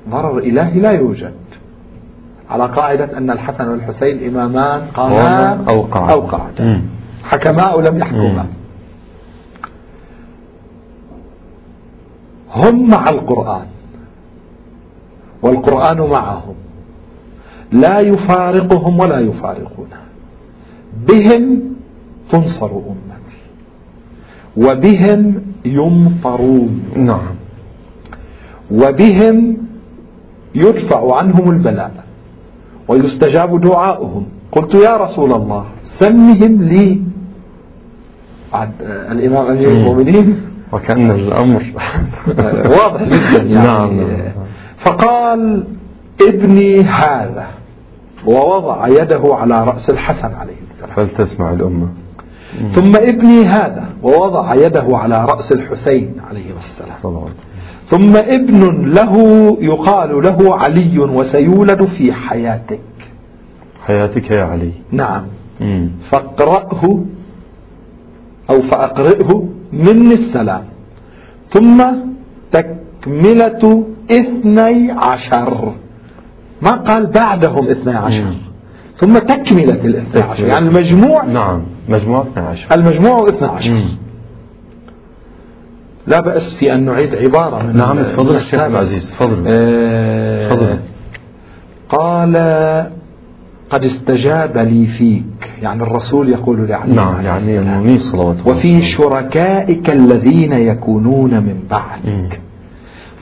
ضرر 0.08 0.38
إلهي 0.38 0.80
لا 0.80 0.90
يوجد 0.90 1.34
على 2.50 2.66
قاعدة 2.66 3.18
أن 3.18 3.30
الحسن 3.30 3.68
والحسين 3.68 4.26
إمامان 4.26 4.80
قاما 4.94 5.16
قاما 5.16 5.64
أو 5.68 5.80
قعدا. 5.82 6.12
أو 6.12 6.20
قعدا 6.20 6.64
مم. 6.64 6.82
حكما 7.24 7.62
أو 7.62 7.80
لم 7.80 7.98
يحكما. 7.98 8.46
هم 12.56 12.90
مع 12.90 13.10
القرآن 13.10 13.66
والقرآن 15.42 16.00
معهم 16.00 16.54
لا 17.72 18.00
يفارقهم 18.00 18.98
ولا 19.00 19.18
يفارقونه 19.18 19.96
بهم 21.08 21.60
تنصر 22.30 22.66
أمتي 22.66 23.42
وبهم 24.56 25.42
يمطرون. 25.64 26.82
نعم. 26.96 27.34
وبهم 28.70 29.56
يدفع 30.54 31.16
عنهم 31.16 31.50
البلاء 31.50 32.04
ويستجاب 32.88 33.60
دعاؤهم. 33.60 34.26
قلت 34.52 34.74
يا 34.74 34.96
رسول 34.96 35.32
الله 35.32 35.64
سمهم 35.82 36.62
لي. 36.62 37.00
الإمام 38.84 39.46
أمير. 39.46 39.68
المؤمنين. 39.68 40.40
وكأن 40.72 41.10
الأمر. 41.10 41.62
واضح 42.76 43.02
جدا 43.02 43.42
يعني. 43.42 43.54
نعم، 43.54 43.96
نعم. 43.96 44.32
فقال 44.78 45.64
ابني 46.28 46.80
هذا. 46.80 47.61
ووضع 48.26 48.88
يده 48.88 49.22
على 49.24 49.64
رأس 49.64 49.90
الحسن 49.90 50.34
عليه 50.34 50.60
السلام. 50.70 50.94
فلتسمع 50.96 51.52
الأمة. 51.52 51.88
ثم 52.70 52.96
ابني 52.96 53.44
هذا 53.44 53.88
ووضع 54.02 54.54
يده 54.54 54.86
على 54.96 55.24
رأس 55.24 55.52
الحسين 55.52 56.14
عليه 56.30 56.56
السلام. 56.56 56.96
صلوات 57.02 57.32
ثم 57.84 58.16
ابن 58.16 58.90
له 58.94 59.16
يقال 59.60 60.22
له 60.22 60.56
علي 60.56 60.98
وسيولد 60.98 61.84
في 61.84 62.12
حياتك. 62.12 62.80
حياتك 63.86 64.30
يا 64.30 64.44
علي. 64.44 64.72
نعم. 64.90 65.22
مم. 65.60 65.90
فاقرأه 66.10 67.04
أو 68.50 68.62
فأقرئه 68.62 69.48
مني 69.72 70.14
السلام. 70.14 70.64
ثم 71.48 71.84
تكملة 72.52 73.84
اثني 74.10 74.90
عشر. 74.90 75.72
ما 76.62 76.70
قال 76.70 77.06
بعدهم 77.06 77.68
اثني 77.68 77.94
عشر 77.96 78.24
مم. 78.24 78.34
ثم 78.96 79.18
تكملة 79.18 79.84
الاثني 79.84 80.22
عشر 80.22 80.46
يعني 80.46 80.68
المجموع 80.68 81.24
نعم 81.24 81.62
مجموعة 81.88 82.22
12 82.22 82.74
المجموع 82.74 83.28
اثني 83.28 83.48
عشر 83.48 83.74
مم. 83.74 83.84
لا 86.06 86.20
بأس 86.20 86.54
في 86.54 86.72
أن 86.74 86.84
نعيد 86.84 87.14
عبارة 87.14 87.62
من 87.62 87.76
نعم 87.76 88.02
تفضل 88.02 88.34
الشيخ. 88.34 88.60
العزيز 88.60 89.10
تفضل 89.10 89.44
آه، 89.46 90.48
تفضل. 90.50 90.78
قال 91.88 92.36
قد 93.70 93.84
استجاب 93.84 94.58
لي 94.58 94.86
فيك 94.86 95.50
يعني 95.62 95.82
الرسول 95.82 96.28
يقول 96.28 96.68
لعلي 96.68 96.92
نعم 96.94 97.20
يعني 97.20 97.98
صلوات 97.98 98.46
وفي. 98.46 98.80
شركائك 98.80 99.90
الذين 99.90 100.52
يكونون 100.52 101.30
من. 101.30 101.56
بعدك 101.70 102.40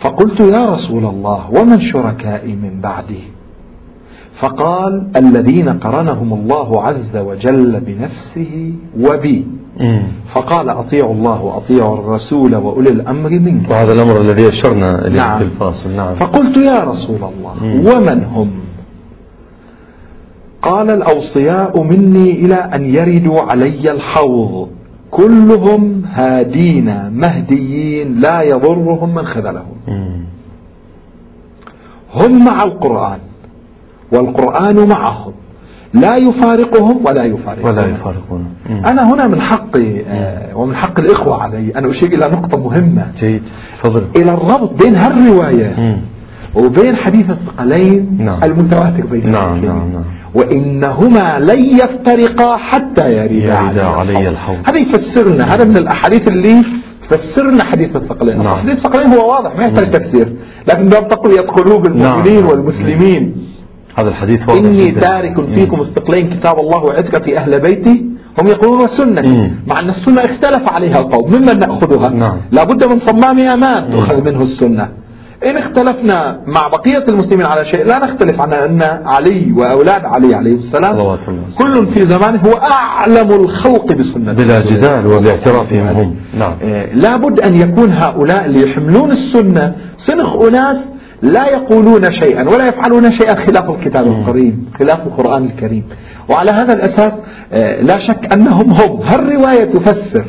فقلت 0.00 0.40
يا 0.40 0.66
رسول 0.66 1.06
الله 1.06 1.50
ومن 1.50 1.78
شركائي 1.78 2.52
من 2.56 2.80
بعدي 2.80 3.22
فقال 4.32 5.06
الذين 5.16 5.68
قرنهم 5.68 6.32
الله 6.32 6.82
عز 6.82 7.16
وجل 7.16 7.80
بنفسه 7.80 8.72
وبي. 9.00 9.46
فقال 10.32 10.68
أطيعوا 10.68 11.14
الله 11.14 11.42
وأطيعوا 11.42 11.98
الرسول 11.98 12.56
وأولي 12.56 12.90
الأمر 12.90 13.30
منكم 13.30 13.72
وهذا 13.72 13.92
الأمر 13.92 14.20
الذي 14.20 14.48
أشرنا 14.48 15.06
إليه 15.06 15.16
نعم. 15.16 15.38
في 15.38 15.44
الفاصل 15.44 15.92
نعم 15.92 16.14
فقلت 16.14 16.56
يا 16.56 16.84
رسول 16.84 17.16
الله 17.16 17.54
مم. 17.62 17.86
ومن 17.86 18.24
هم 18.24 18.50
قال 20.62 20.90
الأوصياء 20.90 21.82
مني 21.82 22.32
إلى 22.32 22.54
أن 22.54 22.84
يردوا 22.84 23.40
علي 23.40 23.90
الحوض 23.90 24.68
كلهم 25.10 26.02
هادين 26.12 27.10
مهديين 27.10 28.20
لا 28.20 28.42
يضرهم 28.42 29.14
من 29.14 29.22
خذلهم. 29.22 29.76
هم 32.14 32.44
مع 32.44 32.62
القرآن 32.62 33.18
والقرآن 34.12 34.88
معهم. 34.88 35.32
لا 35.94 36.16
يفارقهم 36.16 37.06
ولا 37.06 37.24
يفارقهم 37.24 37.64
ولا 37.64 37.86
يفارقون. 37.86 38.44
أنا 38.70 39.14
هنا 39.14 39.26
من 39.26 39.40
حقي 39.40 40.00
آه، 40.00 40.56
ومن 40.56 40.74
حق 40.74 41.00
الإخوة 41.00 41.42
علي 41.42 41.72
أن 41.76 41.86
أشير 41.86 42.12
إلى 42.12 42.26
نقطة 42.28 42.58
مهمة. 42.58 43.06
جيد. 43.16 43.42
تفضل. 43.82 44.04
إلى 44.16 44.32
الربط 44.32 44.82
بين 44.82 44.94
هالرواية. 44.94 46.00
وبين 46.54 46.96
حديث 46.96 47.30
الثقلين 47.30 48.16
نعم. 48.18 48.44
المتواتر 48.44 49.06
بين 49.06 49.30
نعم، 49.30 49.44
المسلمين 49.44 49.76
نعم، 49.76 49.92
نعم. 49.92 50.04
وإنهما 50.34 51.38
لن 51.38 51.64
يفترقا 51.64 52.56
حتى 52.56 53.12
يردا 53.12 53.34
يردا 53.34 53.84
علي 53.84 54.28
الحوض. 54.28 54.56
هذا 54.66 54.78
يفسرنا 54.78 55.54
هذا 55.54 55.64
من 55.64 55.76
الأحاديث 55.76 56.28
اللي 56.28 56.64
تفسرنا 57.02 57.64
حديث 57.64 57.96
الثقلين 57.96 58.36
نعم. 58.36 58.46
نعم. 58.46 58.58
حديث 58.58 58.72
الثقلين 58.72 59.06
هو 59.06 59.30
واضح 59.32 59.56
ما 59.56 59.64
يحتاج 59.64 59.90
تفسير 59.90 60.32
لكن 60.68 60.88
باب 60.88 61.08
تقوية 61.08 61.40
قلوب 61.40 61.86
المؤمنين 61.86 62.40
نعم. 62.40 62.50
والمسلمين 62.50 63.36
هذا 63.96 64.08
الحديث 64.08 64.48
واضح 64.48 64.60
إني. 64.60 64.90
تارك 64.90 65.46
فيكم 65.46 65.80
الثقلين 65.80 66.30
كتاب 66.30 66.58
الله 66.58 66.84
وعتقة 66.84 67.36
أهل 67.36 67.60
بيتي 67.60 68.04
هم 68.38 68.46
يقولون 68.46 68.88
مم. 69.24 69.50
مع 69.66 69.80
أن 69.80 69.88
السنة 69.88 70.24
اختلف 70.24 70.68
عليها 70.68 71.00
القوم 71.00 71.32
ممن 71.32 71.58
نأخذها 71.58 72.08
نعم. 72.08 72.36
لابد 72.52 72.84
من 72.84 72.98
صمام 72.98 73.38
أمان 73.38 73.90
تؤخذ 73.90 74.24
منه 74.24 74.42
السنة 74.42 74.88
إن 75.46 75.56
اختلفنا 75.56 76.40
مع 76.46 76.68
بقية 76.68 77.04
المسلمين 77.08 77.46
على 77.46 77.64
شيء 77.64 77.86
لا 77.86 77.98
نختلف 77.98 78.40
عن 78.40 78.52
أن 78.52 78.82
علي 79.04 79.52
وأولاد 79.56 80.04
علي 80.04 80.34
عليه 80.34 80.54
السلام. 80.54 80.96
كل 81.58 81.86
في 81.86 82.04
زمانه 82.04 82.40
هو 82.40 82.52
أعلم 82.52 83.30
الخلق 83.32 83.92
بسنة 83.92 84.32
بلا. 84.32 84.60
جدال 84.60 85.06
وباعترافهم 85.06 85.86
هم. 85.86 86.16
نعم. 86.38 86.52
آه، 86.62 86.94
لابد 86.94 87.40
أن 87.40 87.56
يكون 87.56 87.92
هؤلاء 87.92 88.46
اللي 88.46 88.70
يحملون 88.70 89.10
السنة 89.10 89.74
صنخ 89.96 90.36
أناس 90.36 90.92
لا 91.22 91.46
يقولون 91.46 92.10
شيئا 92.10 92.48
ولا 92.48 92.68
يفعلون 92.68 93.10
شيئا 93.10 93.34
خلاف 93.34 93.70
الكتاب 93.70 94.06
الكريم 94.06 94.70
خلاف 94.78 95.06
القرآن 95.06 95.44
الكريم. 95.44 95.84
وعلى 96.28 96.50
هذا 96.50 96.72
الأساس 96.72 97.12
آه، 97.52 97.82
لا 97.82 97.98
شك 97.98 98.32
أنهم 98.32 98.72
هم. 98.72 99.00
هالرواية 99.02 99.64
تفسر 99.64 100.24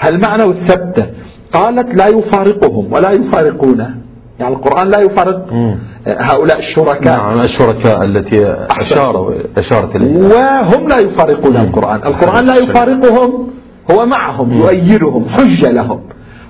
هالمعنى 0.00 0.44
الثبتة 0.44 1.06
قالت 1.52 1.94
لا 1.94 2.06
يفارقهم 2.06 2.92
ولا 2.92 3.10
يفارقونه. 3.10 4.07
يعني 4.40 4.54
القرآن 4.54 4.88
لا 4.88 5.00
يفارق 5.00 5.52
مم. 5.52 5.76
آه، 6.06 6.22
هؤلاء 6.22 6.58
الشركاء. 6.58 7.16
نعم 7.16 7.40
الشركاء 7.40 8.04
التي 8.04 8.46
أشار 8.70 9.34
أشارت 9.56 9.96
إليها. 9.96 10.62
وهم 10.62 10.88
لا 10.88 10.98
يفارقون 10.98 11.56
القرآن. 11.56 11.96
القرآن 11.96 12.46
لا 12.46 12.54
يفارقهم 12.54 13.48
هو 13.90 14.06
معهم 14.06 14.52
يؤيدهم 14.52 15.24
حجة 15.28 15.70
لهم. 15.70 16.00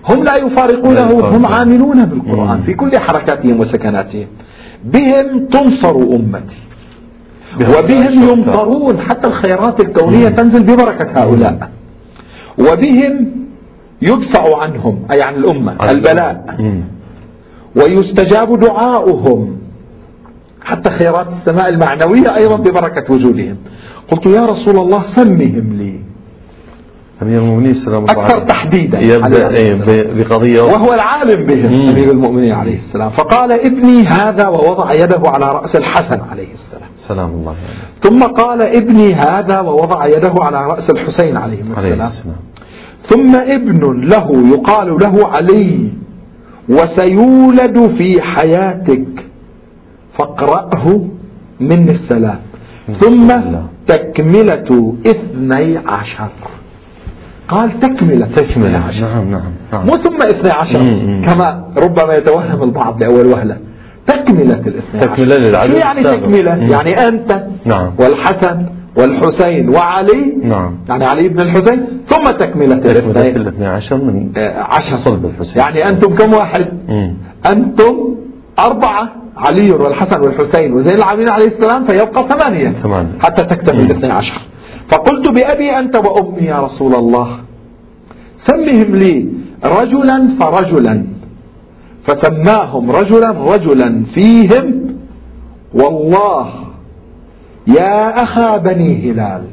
هم 0.08 0.24
لا 0.24 0.36
يفارقونه 0.36 1.00
يفارقون. 1.00 1.34
هم 1.34 1.46
عاملون 1.46 2.04
بالقرآن. 2.04 2.60
في 2.60 2.74
كل 2.74 2.98
حركاتهم 2.98 3.60
وسكناتهم. 3.60 4.26
بهم 4.84 5.46
تنصر 5.46 5.96
أمتي. 5.96 6.62
وبهم. 7.60 8.28
يمطرون 8.28 9.00
حتى 9.00 9.26
الخيرات 9.26 9.80
الكونية 9.80 10.28
تنزل 10.28 10.62
ببركة 10.62 11.22
هؤلاء. 11.22 11.70
وبهم 12.58 13.26
يدفع 14.02 14.62
عنهم 14.62 14.98
أي 15.10 15.22
عن 15.22 15.34
الأمة 15.34 15.90
البلاء. 15.90 16.56
ويستجاب 17.78 18.60
دعاؤهم. 18.60 19.58
حتى 20.62 20.90
خيرات 20.90 21.28
السماء 21.28 21.68
المعنوية 21.68 22.36
أيضا 22.36 22.56
ببركة 22.56 23.14
وجودهم. 23.14 23.56
قلت 24.10 24.26
يا 24.26 24.46
رسول 24.46 24.78
الله 24.78 25.02
سمهم 25.02 25.72
لي. 25.72 26.00
أمير 27.22 27.38
المؤمنين 27.38 27.74
سلام 27.74 27.98
الله 27.98 28.12
أكثر 28.12 28.34
عليه. 28.34 28.44
تحديدا 28.44 29.00
يبدأ 29.00 29.44
عليه 29.44 29.58
إيه، 29.58 29.72
السلام. 29.72 30.18
بقضية. 30.18 30.60
وهو 30.60 30.94
العالم 30.94 31.44
بهم 31.44 31.72
مم. 31.72 31.88
أمير 31.88 32.10
المؤمنين 32.10 32.52
عليه 32.52 32.74
السلام. 32.74 33.10
فقال 33.10 33.52
ابني 33.52 34.02
هذا 34.02 34.48
ووضع 34.48 34.92
يده 34.92 35.20
على 35.24 35.52
رأس 35.52 35.76
الحسن 35.76 36.20
عليه 36.30 36.52
السلام. 36.52 36.88
سلام 36.94 37.30
الله 37.30 37.50
عليه. 37.50 38.00
ثم 38.00 38.22
قال 38.22 38.62
ابني 38.62 39.14
هذا 39.14 39.60
ووضع 39.60 40.06
يده 40.06 40.34
على 40.38 40.66
رأس 40.66 40.90
الحسين 40.90 41.36
عليه 41.36 41.64
عليه 41.76 41.92
السلام 41.92 42.06
السلام. 42.06 42.36
ثم 43.02 43.36
ابن 43.36 44.08
له 44.08 44.48
يقال 44.54 44.98
له 44.98 45.28
علي. 45.28 45.88
وسيولد 46.68 47.86
في 47.98 48.22
حياتك 48.22 49.26
فاقرأه 50.12 51.04
من 51.60 51.88
السلام 51.88 52.38
ثم. 52.92 53.32
تكملة 53.86 54.94
اثني 55.06 55.78
عشر 55.86 56.28
قال 57.48 57.78
تكملة 57.80 58.26
تكملة 58.26 58.78
عشر 58.78 59.06
نعم 59.06 59.30
نعم 59.30 59.42
نعم 59.72 59.86
مو 59.86 59.96
ثم 59.96 60.22
اثني 60.22 60.50
عشر 60.50 60.82
مم،. 60.82 61.22
كما 61.24 61.64
ربما 61.76 62.14
يتوهم 62.14 62.62
البعض 62.62 63.02
لأول 63.02 63.26
وهلة 63.26 63.56
تكملة 64.06 64.54
الاثني 64.66 65.00
عشر 65.00 65.06
تكملة 65.14 65.36
للعدد 65.36 65.74
يعني 65.74 65.98
السابق. 65.98 66.16
تكملة 66.20 66.54
مم. 66.54 66.70
يعني 66.70 67.08
أنت 67.08 67.42
نعم. 67.64 67.90
والحسن 67.98 68.66
والحسين 68.98 69.68
وعلي 69.68 70.36
نعم. 70.42 70.78
يعني 70.88 71.04
علي 71.04 71.28
بن 71.28 71.40
الحسين 71.40 71.86
ثم 72.06 72.30
تكملة 72.30 72.74
الاثنين. 72.74 73.36
الاثني 73.36 73.66
عشر 73.66 73.96
من 73.96 74.30
آه، 74.36 74.62
عشر. 74.62 74.96
صلب 74.96 75.26
الحسين. 75.26 75.62
يعني 75.62 75.88
أنتم 75.88 76.14
كم 76.14 76.34
واحد؟ 76.34 76.68
مم. 76.88 77.14
أنتم 77.46 78.14
أربعة 78.58 79.12
علي 79.36 79.70
والحسن 79.70 80.20
والحسين. 80.20 80.72
وزين 80.72 80.94
العابدين 80.94 81.28
عليه 81.28 81.46
السلام 81.46 81.84
فيبقى 81.84 82.28
ثمانية. 82.28 82.70
ثمانية. 82.70 83.18
حتى 83.20 83.44
تكتمل 83.44 83.78
مم. 83.78 83.86
الاثني 83.86 84.12
عشر. 84.12 84.40
فقلت 84.88 85.28
بأبي 85.28 85.70
أنت 85.70 85.96
وأمي 85.96 86.42
يا 86.42 86.60
رسول 86.60 86.94
الله. 86.94 87.28
سمهم 88.36 88.96
لي 88.96 89.28
رجلا 89.64 90.28
فرجلا. 90.40 91.06
فسماهم 92.02 92.90
رجلا 92.90 93.30
رجلا 93.30 94.04
فيهم. 94.04 94.96
والله 95.74 96.67
يا 97.68 98.22
أخا 98.22 98.56
بني 98.56 99.10
هلال. 99.10 99.44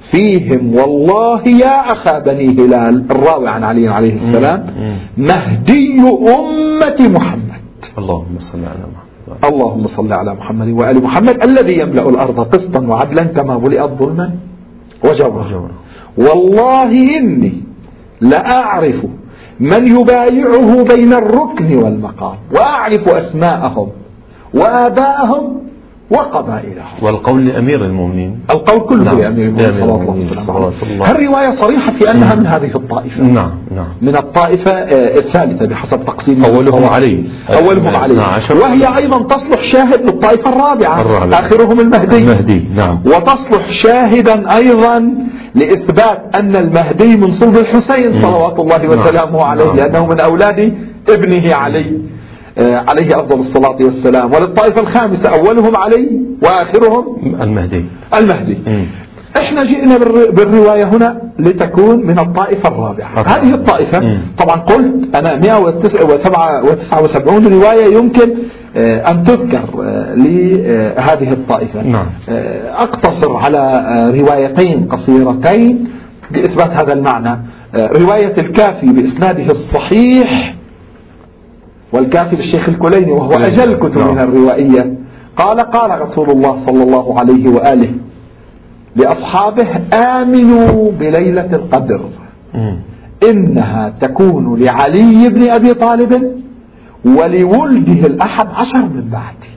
فيهم 0.00 0.74
والله 0.74 1.48
يا 1.48 1.92
أخا 1.92 2.18
بني 2.18 2.48
هلال. 2.48 3.04
الراوي 3.10 3.48
عن 3.48 3.64
علي 3.64 3.88
عليه 3.88 4.14
السلام. 4.14 4.66
مهدي 5.16 6.00
أمة 6.00 7.08
محمد. 7.08 7.62
اللهم 7.98 8.36
صل 8.38 8.58
على 8.58 8.84
محمد. 8.94 9.44
اللهم 9.44 9.86
صل 9.86 10.12
على 10.12 10.34
محمد 10.34 10.68
وآل 10.68 11.02
محمد 11.02 11.42
الذي 11.42 11.78
يملأ 11.78 12.08
الأرض 12.08 12.40
قسطا 12.40 12.80
وعدلا 12.80 13.24
كما 13.24 13.58
ملئت 13.58 13.90
ظلما 13.90 14.30
وجورا. 15.04 15.70
والله 16.18 17.18
إني 17.18 17.62
لأعرف 18.20 19.04
من 19.60 20.00
يبايعه 20.00 20.82
بين 20.82 21.12
الركن 21.12 21.76
والمقام 21.76 22.36
وأعرف 22.52 23.08
أسماءهم 23.08 23.88
وآباءهم 24.54 25.67
وقبائلهم 26.10 26.86
والقول 27.02 27.46
لأمير 27.46 27.84
المؤمنين. 27.84 28.40
القول 28.50 28.80
كله 28.80 29.04
نعم. 29.04 29.18
لأمير 29.18 29.48
المؤمنين 29.48 29.70
صلى 29.70 29.84
الله 29.84 29.94
عليه 29.94 30.26
وسلم 30.26 30.46
صلوات 30.46 30.72
الله. 30.82 31.10
الرواية 31.10 31.50
صريحة 31.50 31.92
في 31.92 32.10
أنها 32.10 32.34
من 32.34 32.46
هذه 32.46 32.70
الطائفة. 32.74 33.22
نعم 33.22 33.50
نعم. 33.76 33.86
من 34.02 34.16
الطائفة 34.16 34.70
آه، 34.70 35.18
الثالثة 35.18 35.66
بحسب 35.66 36.04
تقسيم 36.04 36.44
أولهم 36.44 36.84
علي. 36.84 37.24
أولهم 37.48 37.96
علي. 37.96 38.14
نعم،. 38.14 38.40
وهي 38.60 38.96
أيضا 38.96 39.22
تصلح 39.22 39.62
شاهد 39.62 40.02
للطائفة 40.02 40.50
الرابعة. 40.50 41.00
الرابعة. 41.00 41.40
آخرهم 41.40 41.80
المهدي. 41.80 42.18
المهدي 42.18 42.64
نعم. 42.76 43.00
وتصلح 43.06 43.70
شاهدا 43.70 44.56
أيضا 44.56 45.14
لإثبات 45.54 46.22
أن 46.34 46.56
المهدي 46.56 47.16
من 47.16 47.28
صلب 47.28 47.56
الحسين 47.56 48.12
صلوات 48.12 48.58
الله 48.58 48.88
وسلامه 48.88 49.44
عليه 49.44 49.64
نعم. 49.64 49.76
لأنه 49.76 50.06
من 50.06 50.20
أولاد 50.20 50.74
ابنه 51.08 51.54
علي. 51.54 51.98
عليه 52.58 53.16
أفضل 53.16 53.36
الصلاة 53.38 53.76
والسلام 53.80 54.32
وللطائفة 54.34 54.80
الخامسة 54.80 55.28
أولهم 55.28 55.76
علي 55.76 56.20
وآخرهم 56.42 57.04
المهدي 57.42 57.84
المهدي 58.14 58.58
مم. 58.66 58.84
إحنا 59.36 59.64
جئنا 59.64 59.98
بالر- 59.98 60.30
بالرواية 60.30 60.84
هنا 60.84 61.20
لتكون 61.38 62.06
من 62.06 62.18
الطائفة 62.18 62.68
الرابعة 62.68 63.12
الرابعة. 63.12 63.32
هذه 63.36 63.54
الطائفة 63.54 64.00
مم. 64.00 64.18
طبعا 64.38 64.56
قلت 64.56 65.16
أنا 65.16 65.36
179 65.36 67.46
رواية 67.46 67.96
يمكن 67.96 68.34
آه، 68.76 69.10
أن 69.10 69.24
تذكر 69.24 69.64
آه، 69.82 70.14
لهذه 70.14 71.32
الطائفة 71.32 71.82
نعم. 71.82 72.06
آه، 72.28 72.82
أقتصر 72.82 73.36
على 73.36 73.58
آه، 73.58 74.10
روايتين 74.20 74.88
قصيرتين 74.90 75.88
لإثبات 76.30 76.70
هذا 76.70 76.92
المعنى 76.92 77.38
آه، 77.74 77.86
رواية 77.92 78.32
الكافي 78.38 78.86
بإسناده 78.86 79.50
الصحيح 79.50 80.54
والكافي 81.92 82.36
للشيخ 82.36 82.68
الكليني 82.68 83.12
وهو 83.12 83.28
كليني. 83.28 83.46
أجل 83.46 83.74
كتبنا 83.74 84.12
نعم. 84.12 84.18
الروائية 84.18 84.94
قال 85.36 85.60
قال 85.60 86.00
رسول 86.00 86.30
الله 86.30 86.56
صلى 86.56 86.82
الله 86.82 87.18
عليه 87.20 87.48
وآله 87.48 87.94
لأصحابه 88.96 89.66
آمنوا 89.92 90.92
بليلة 90.92 91.48
القدر. 91.52 92.00
إنها 93.30 93.92
تكون 94.00 94.60
لعلي 94.62 95.28
بن 95.28 95.42
أبي 95.50 95.74
طالب 95.74 96.32
ولولده 97.04 98.06
الأحد 98.06 98.46
عشر 98.54 98.78
من 98.82 99.08
بعدي 99.12 99.48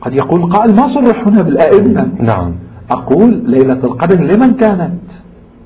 قد 0.00 0.14
يقول 0.14 0.42
قائل 0.52 0.74
ما 0.74 0.86
صرح 0.86 1.26
هنا 1.28 1.42
بالأئمة 1.42 2.08
نعم 2.20 2.52
أقول 2.90 3.42
ليلة 3.46 3.78
القدر 3.84 4.20
لمن 4.20 4.54
كانت 4.54 5.00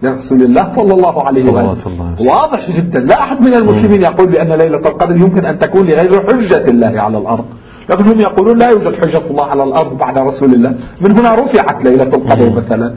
لرسول 0.03 0.43
الله 0.43 0.69
صلى 0.69 0.95
الله 0.95 1.27
عليه 1.27 1.45
وسلم. 1.45 2.17
واضح 2.29 2.71
جدا. 2.71 3.01
لا 3.01 3.21
أحد 3.21 3.41
من 3.41 3.55
المسلمين 3.55 4.03
يقول 4.03 4.27
بأن 4.27 4.53
ليلة 4.53 4.79
القدر 4.79 5.17
يمكن 5.17 5.45
أن 5.45 5.59
تكون 5.59 5.87
لغير 5.87 6.23
حجة 6.29 6.65
الله 6.71 7.01
على 7.01 7.19
الأرض. 7.19 7.45
لكن 7.91 8.05
هم 8.05 8.21
يقولون 8.21 8.59
لا 8.59 8.71
يوجد 8.71 8.95
حجة 8.95 9.23
الله 9.31 9.45
على 9.45 9.63
الأرض 9.65 9.99
بعد 9.99 10.19
رسول 10.19 10.55
الله. 10.55 10.75
من 11.01 11.19
هنا 11.19 11.35
رفعت 11.35 11.85
ليلة 11.85 12.03
القدر. 12.03 12.51
مثلا. 12.51 12.95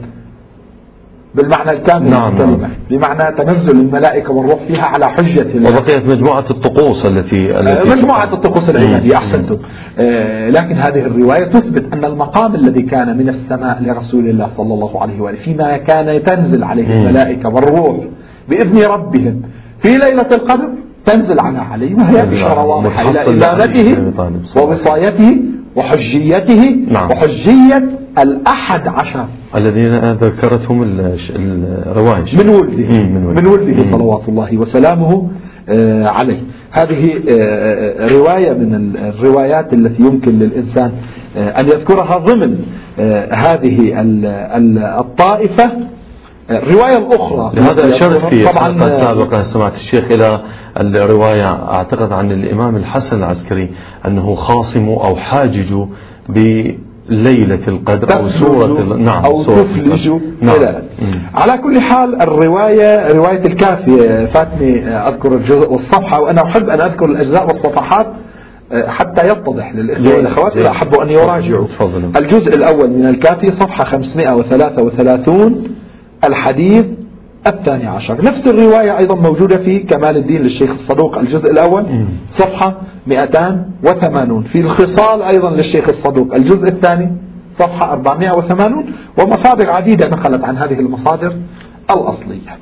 بالمعنى 1.34 1.70
الكامل 1.70 2.10
نعم، 2.10 2.38
نعم. 2.38 2.58
بمعنى 2.90 3.36
تنزل 3.36 3.80
الملائكة 3.80 4.32
والروح 4.32 4.60
فيها 4.62 4.82
على 4.84 5.08
حجة 5.08 5.56
الله 5.56 5.70
وبقيت 5.70 6.06
مجموعة 6.06 6.44
الطقوس 6.50 7.06
التي 7.06 7.54
آه، 7.56 7.60
التي 7.60 7.88
مجموعة 7.88 8.32
الطقوس 8.32 8.70
العبادية 8.70 9.08
مم. 9.10 9.16
أحسنتم 9.16 9.56
آه، 9.98 10.50
لكن 10.50 10.74
هذه 10.74 11.00
الرواية 11.06 11.44
تثبت 11.44 11.92
أن 11.92 12.04
المقام 12.04 12.54
الذي 12.54 12.82
كان 12.82 13.16
من 13.18 13.28
السماء 13.28 13.82
لرسول 13.82 14.28
الله 14.28 14.48
صلى 14.48 14.74
الله 14.74 15.02
عليه 15.02 15.20
وآله 15.20 15.36
فيما 15.36 15.76
كان 15.76 16.22
تنزل 16.24 16.64
عليه 16.64 16.86
مم. 16.88 16.92
الملائكة 17.02 17.48
والروح 17.48 17.96
بإذن 18.48 18.78
ربهم 18.82 19.42
في 19.78 19.88
ليلة 19.98 20.26
القدر 20.32 20.68
تنزل 21.04 21.40
على 21.40 21.58
علي 21.58 21.94
وهي 21.94 22.22
على- 22.54 22.58
واضحة 22.58 23.02
إلى 23.02 23.10
إمامته 23.54 23.92
وسلم. 24.44 24.62
ووصايته 24.64 25.42
وحجيته 25.76 26.76
نعم. 26.90 27.10
وحجية 27.10 27.84
الأحد 28.18 28.88
عشر 28.88 29.26
الذين 29.56 30.12
ذكرتهم 30.12 30.82
الش- 30.82 31.32
الروائج 31.86 32.36
من 32.40 32.48
ولده 32.48 32.88
من 33.02 33.24
ولده. 33.26 33.40
من 33.40 33.46
ولده 33.46 33.76
مم. 33.82 33.90
صلوات 33.92 34.28
الله 34.28 34.56
وسلامه 34.58 35.28
آه، 35.68 36.06
عليه 36.06 36.38
هذه 36.70 37.12
آه، 37.28 37.30
آه، 37.30 38.08
رواية 38.08 38.52
من 38.52 38.74
ال- 38.74 38.96
الروايات 38.96 39.72
التي 39.72 40.02
يمكن 40.02 40.38
للإنسان 40.38 40.92
أن 41.36 41.66
يذكرها 41.66 42.18
ضمن 42.18 42.58
هذه 43.32 44.00
ال- 44.00 44.26
ال- 44.26 44.78
الطائفة 44.78 45.70
الرواية 46.50 46.98
الأخرى 46.98 47.52
لهذا 47.54 47.88
أشرت 47.88 48.24
في 48.26 48.50
الحلقة 48.50 48.84
السابقة 48.86 49.42
سمعت 49.42 49.74
الشيخ 49.74 50.04
إلى 50.10 50.40
الرواية 50.76 51.46
أعتقد 51.70 52.12
عن 52.12 52.32
الإمام 52.32 52.76
الحسن 52.76 53.18
العسكري 53.18 53.70
أنه 54.06 54.34
خاصم 54.34 54.88
أو 54.88 55.16
حاجج 55.16 55.74
بليلة 56.28 57.68
القدر 57.68 58.18
أو 58.18 58.28
سورة 58.28 58.96
نعم 58.96 59.24
أو 59.24 59.38
سورة 59.38 59.62
تفلج. 59.62 60.10
نعم. 60.40 60.54
على 61.34 61.58
كل 61.58 61.80
حال 61.80 62.22
الرواية 62.22 63.12
رواية 63.12 63.44
الكافي 63.46 64.08
آه، 64.10 64.26
فاتني 64.26 64.88
أذكر 64.88 65.34
الجزء 65.34 65.70
والصفحة 65.72 66.20
وأنا 66.20 66.42
أحب 66.42 66.68
أن 66.68 66.80
أذكر 66.80 67.04
الأجزاء 67.04 67.46
والصفحات 67.46 68.06
آه، 68.72 68.88
حتى 68.88 69.26
يتضح 69.28 69.74
للإخوة. 69.74 70.16
والأخوات 70.16 70.56
إذا. 70.56 70.70
أحبوا 70.70 71.02
أن 71.02 71.10
يراجعوا. 71.10 71.66
الجزء 72.16 72.54
الأول 72.54 72.90
من 72.90 73.06
الكافي 73.06 73.50
صفحة 73.50 73.84
533 73.84 75.64
الحديث 76.24 76.86
الثاني 77.46 77.86
عشر. 77.86 78.24
نفس 78.24 78.48
الرواية 78.48 78.98
أيضا 78.98 79.14
موجودة 79.14 79.56
في 79.58 79.78
كمال 79.78 80.16
الدين 80.16 80.42
للشيخ 80.42 80.70
الصدوق 80.70 81.18
الجزء 81.18 81.50
الأول. 81.50 81.86
صفحة 82.30 82.76
280 83.06 84.42
في 84.42 84.60
الخصال 84.60 85.22
أيضا 85.22 85.50
للشيخ 85.50 85.88
الصدوق 85.88 86.34
الجزء 86.34 86.68
الثاني 86.68 87.12
صفحة 87.54 87.92
480 87.92 88.84
ومصادر 89.18 89.70
عديدة 89.70 90.08
نقلت 90.08 90.44
عن 90.44 90.56
هذه 90.56 90.80
المصادر 90.80 91.36
الأصلية. 91.90 92.56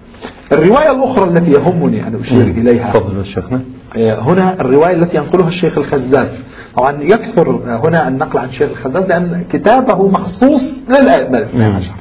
الرواية 0.52 0.90
الأخرى 0.92 1.30
التي 1.30 1.50
يهمني 1.50 2.06
أن 2.06 2.14
أشير. 2.14 2.42
إليها. 2.42 2.92
تفضل 2.92 3.24
شيخنا. 3.24 3.60
هنا 3.96 4.60
الرواية 4.60 4.94
التي 4.96 5.16
ينقلها 5.16 5.48
الشيخ 5.48 5.78
الخزاز. 5.78 6.40
طبعا 6.76 7.02
يكثر 7.02 7.50
هنا 7.84 8.08
النقل 8.08 8.38
عن 8.38 8.48
الشيخ 8.48 8.70
الخزاز 8.70 9.04
لأن 9.08 9.44
كتابه 9.50 10.08
مخصوص 10.08 10.84
للأئمة 10.88 11.38
الاثني 11.38 11.68
مم. 11.68 11.74
عشر. 11.76 11.92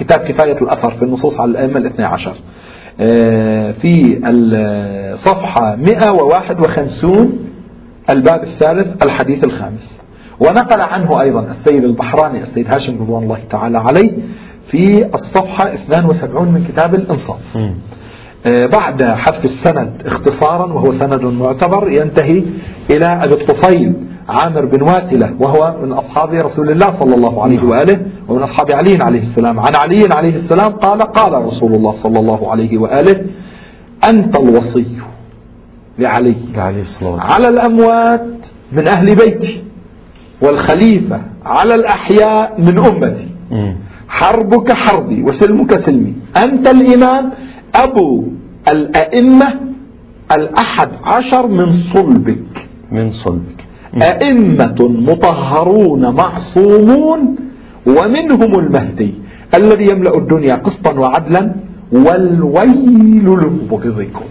كتاب 0.00 0.20
كفاية 0.20 0.56
الأثر 0.62 0.90
في 0.90 1.02
النصوص 1.04 1.40
على 1.40 1.50
الأئمة 1.50 1.78
الاثني 1.78 2.04
عشر. 2.04 2.34
آه، 3.00 3.72
في 3.72 4.20
الصفحة 4.24 5.76
151 5.76 7.38
الباب 8.10 8.42
الثالث 8.42 9.02
الحديث 9.02 9.44
الخامس. 9.44 10.00
ونقل 10.40 10.80
عنه 10.80 11.20
أيضا 11.20 11.40
السيد 11.40 11.84
البحراني 11.84 12.38
السيد 12.38 12.68
هاشم 12.68 12.98
رضوان 13.02 13.22
الله 13.22 13.38
تعالى 13.50 13.78
عليه 13.78 14.12
في 14.66 15.14
الصفحة 15.14 15.74
72 15.74 16.48
من 16.52 16.64
كتاب 16.64 16.94
الإنصاف. 16.94 17.56
آه، 18.46 18.66
بعد 18.66 19.02
حذف 19.02 19.44
السند 19.44 19.92
اختصارا 20.06 20.72
وهو 20.72 20.92
سند 20.92 21.24
معتبر 21.24 21.88
ينتهي 21.90 22.42
إلى 22.90 23.06
أبي 23.06 23.34
الطفيل 23.34 23.92
عامر 24.28 24.64
بن 24.64 24.82
واسلة 24.82 25.34
وهو 25.38 25.76
من 25.82 25.92
أصحاب 25.92 26.34
رسول 26.34 26.70
الله 26.70 26.92
صلى 26.92 27.14
الله 27.14 27.42
عليه 27.42 27.62
وآله 27.62 28.00
ومن 28.28 28.42
أصحاب 28.42 28.70
علي 28.70 28.98
عليه 29.02 29.20
السلام. 29.20 29.60
عن 29.60 29.74
علي 29.74 30.08
عليه 30.10 30.34
السلام 30.34 30.72
قال 30.72 31.02
قال 31.02 31.44
رسول 31.44 31.74
الله 31.74 31.94
صلى 31.94 32.20
الله 32.20 32.50
عليه 32.50 32.78
وآله 32.78 33.24
أنت 34.04 34.36
الوصي 34.36 34.98
لعلي. 35.98 36.36
على 37.20 37.48
الأموات 37.48 38.46
من 38.72 38.88
أهل 38.88 39.14
بيتي 39.14 39.64
والخليفة 40.42 41.20
على 41.44 41.74
الأحياء 41.74 42.60
من 42.60 42.78
أمتي. 42.78 43.30
حربك 44.08 44.72
حربي 44.72 45.22
وسلمك 45.22 45.76
سلمي. 45.76 46.14
أنت 46.36 46.68
الإمام 46.68 47.30
أبو 47.74 48.24
الأئمة 48.68 49.48
الأحد 50.32 50.88
عشر 51.04 51.46
من 51.46 51.70
صلبك. 51.70 52.68
من 52.92 53.10
صلبك. 53.10 53.59
أئمة 53.94 54.88
مطهرون 55.08 56.14
معصومون 56.14 57.36
ومنهم 57.86 58.58
المهدي 58.58 59.14
الذي 59.54 59.88
يملأ 59.88 60.16
الدنيا 60.18 60.54
قسطا 60.54 60.92
وعدلا 60.92 61.52
والويل 61.92 63.24
لمبغضكم 63.24 64.24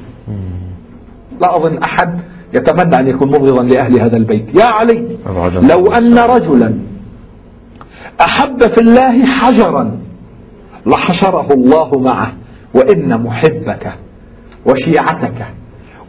لا 1.42 1.56
أظن 1.56 1.78
أحد 1.78 2.20
يتمنى 2.54 3.00
أن 3.00 3.08
يكون 3.08 3.28
مبغضا 3.28 3.64
لأهل 3.64 4.00
هذا 4.00 4.18
البيت. 4.18 4.56
يا 4.56 4.64
علي 4.64 5.18
لو 5.62 5.92
أن 5.92 6.18
رجلا 6.18 6.74
أحب 8.22 8.68
في 8.68 8.82
الله 8.82 9.26
حجرا 9.26 9.92
لحشره 10.86 11.54
الله 11.54 12.00
معه 12.00 12.34
وإن 12.74 13.22
محبك 13.24 13.94
وشيعتك 14.66 15.46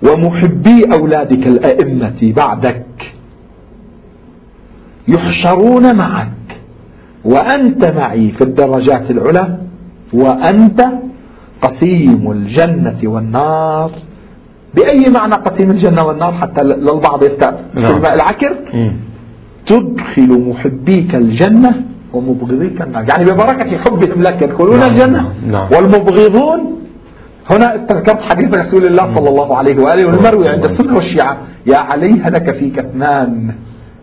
ومحبي 0.02 0.84
أولادك 0.92 1.46
الأئمة 1.46 2.32
بعدك. 2.36 3.14
يحشرون 5.14 5.96
معك. 5.96 6.28
وأنت 7.24 7.82
معي 7.98 8.30
في 8.30 8.42
الدرجات 8.48 9.10
العلى 9.10 9.44
وأنت 10.12 10.80
قسيم 11.62 12.22
الجنة 12.36 13.00
والنار. 13.04 13.90
بأي 14.74 15.08
معنى 15.08 15.34
قسيم 15.34 15.70
الجنة 15.70 16.02
والنار؟ 16.06 16.32
حتى 16.32 16.62
للبعض 16.62 17.24
يستأذن 17.24 17.64
في 17.74 17.80
نعم. 17.80 17.96
الماء 17.96 18.14
العكر. 18.14 18.52
تدخل 19.66 20.30
محبيك 20.48 21.14
الجنة 21.14 21.72
ومبغضيك 22.12 22.82
النار. 22.82 23.04
يعني 23.08 23.24
ببركة 23.24 23.78
حبهم 23.78 24.22
لك 24.22 24.42
يدخلون 24.42 24.78
نعم. 24.78 24.90
الجنة. 24.90 25.32
نعم. 25.50 25.66
والمبغضون 25.72 26.60
هنا 27.50 27.74
استذكرت 27.74 28.22
حديث 28.22 28.54
رسول 28.54 28.86
الله 28.86 29.14
صلى 29.14 29.28
الله 29.28 29.56
عليه 29.56 29.76
وآله 29.82 30.06
والمروي 30.06 30.48
عند 30.48 30.64
السنة 30.64 30.94
والشيعة. 30.94 31.36
يا 31.66 31.76
علي 31.76 32.20
هلك 32.20 32.50
فيك 32.50 32.78
اثنان 32.78 33.54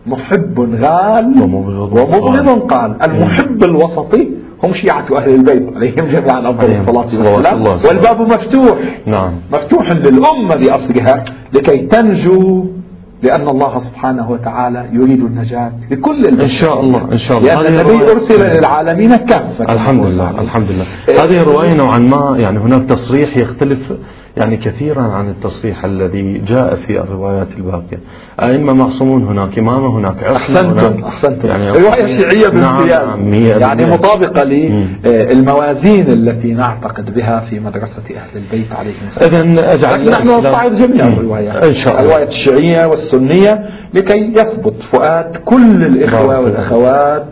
محب 0.08 0.60
غال 0.80 1.42
ومبغض 1.42 2.58
قال 2.60 3.02
المحب 3.02 3.64
الوسطي 3.64 4.30
هم 4.64 4.72
شيعة 4.72 5.04
أهل 5.16 5.34
البيت 5.34 5.76
عليهم 5.76 6.04
جميعا 6.06 6.50
أفضل 6.50 6.70
الصلاة 6.70 6.98
والسلام. 6.98 7.62
والباب 7.96 8.20
مفتوح. 8.20 8.78
نعم. 9.06 9.32
مفتوح 9.52 9.90
للأمة 9.92 10.54
بأصلها 10.54 11.24
لكي 11.52 11.78
تنجو 11.78 12.66
لأن 13.22 13.48
الله 13.48 13.78
سبحانه 13.78 14.30
وتعالى 14.30 14.86
يريد 14.92 15.24
النجاة 15.24 15.72
لكل 15.90 16.26
البشر 16.26 16.42
إن 16.42 16.48
شاء 16.48 16.80
الله 16.80 17.12
إن 17.12 17.16
شاء 17.16 17.38
الله. 17.38 17.62
لأن 17.62 17.74
النبي 17.74 18.12
أرسل 18.12 18.46
للعالمين 18.46 19.16
كافة. 19.16 19.72
الحمد 19.72 20.06
لله 20.06 20.40
الحمد 20.40 20.66
لله. 20.70 21.24
هذه 21.24 21.42
الرواية 21.42 21.74
نوعا 21.74 21.98
ما 21.98 22.36
يعني 22.38 22.58
هناك 22.58 22.84
تصريح 22.84 23.36
يختلف 23.36 23.92
يعني 24.38 24.56
كثيرا 24.56 25.02
عن 25.02 25.28
التصريح 25.28 25.84
الذي 25.84 26.38
جاء 26.38 26.76
في 26.76 27.00
الروايات 27.00 27.58
الباقية. 27.58 27.98
أئمة 28.42 28.72
معصومون 28.72 29.24
هناك 29.24 29.58
إمامة 29.58 29.98
هناك 29.98 30.24
أحسنتم 30.24 30.86
هناك. 30.86 31.04
أحسنتم. 31.04 31.48
يعني 31.48 31.70
الرواية 31.70 32.04
الشيعية 32.04 32.48
بامتياز 32.48 33.06
نعم 33.06 33.34
يعني 33.34 33.86
مطابقة 33.86 34.42
للموازين 34.44 36.08
التي 36.08 36.54
نعتقد 36.54 37.14
بها 37.14 37.40
في 37.40 37.60
مدرسة 37.60 38.02
أهل 38.02 38.36
البيت 38.36 38.72
عليهم 38.72 39.06
السلام. 39.06 39.58
إذا 39.58 39.74
أجعل 39.74 40.10
نحن 40.10 40.38
نستعرض 40.38 40.74
جميع 40.74 41.06
الروايات 41.06 41.64
إن 41.64 41.72
شاء 41.72 41.92
الله. 41.92 42.06
الرواية 42.06 42.26
الشيعية 42.26 42.86
والسنية 42.86 43.62
لكي 43.94 44.32
يثبت 44.32 44.82
فؤاد 44.82 45.36
كل 45.36 45.84
الإخوة 45.84 46.40
والأخوات 46.40 47.24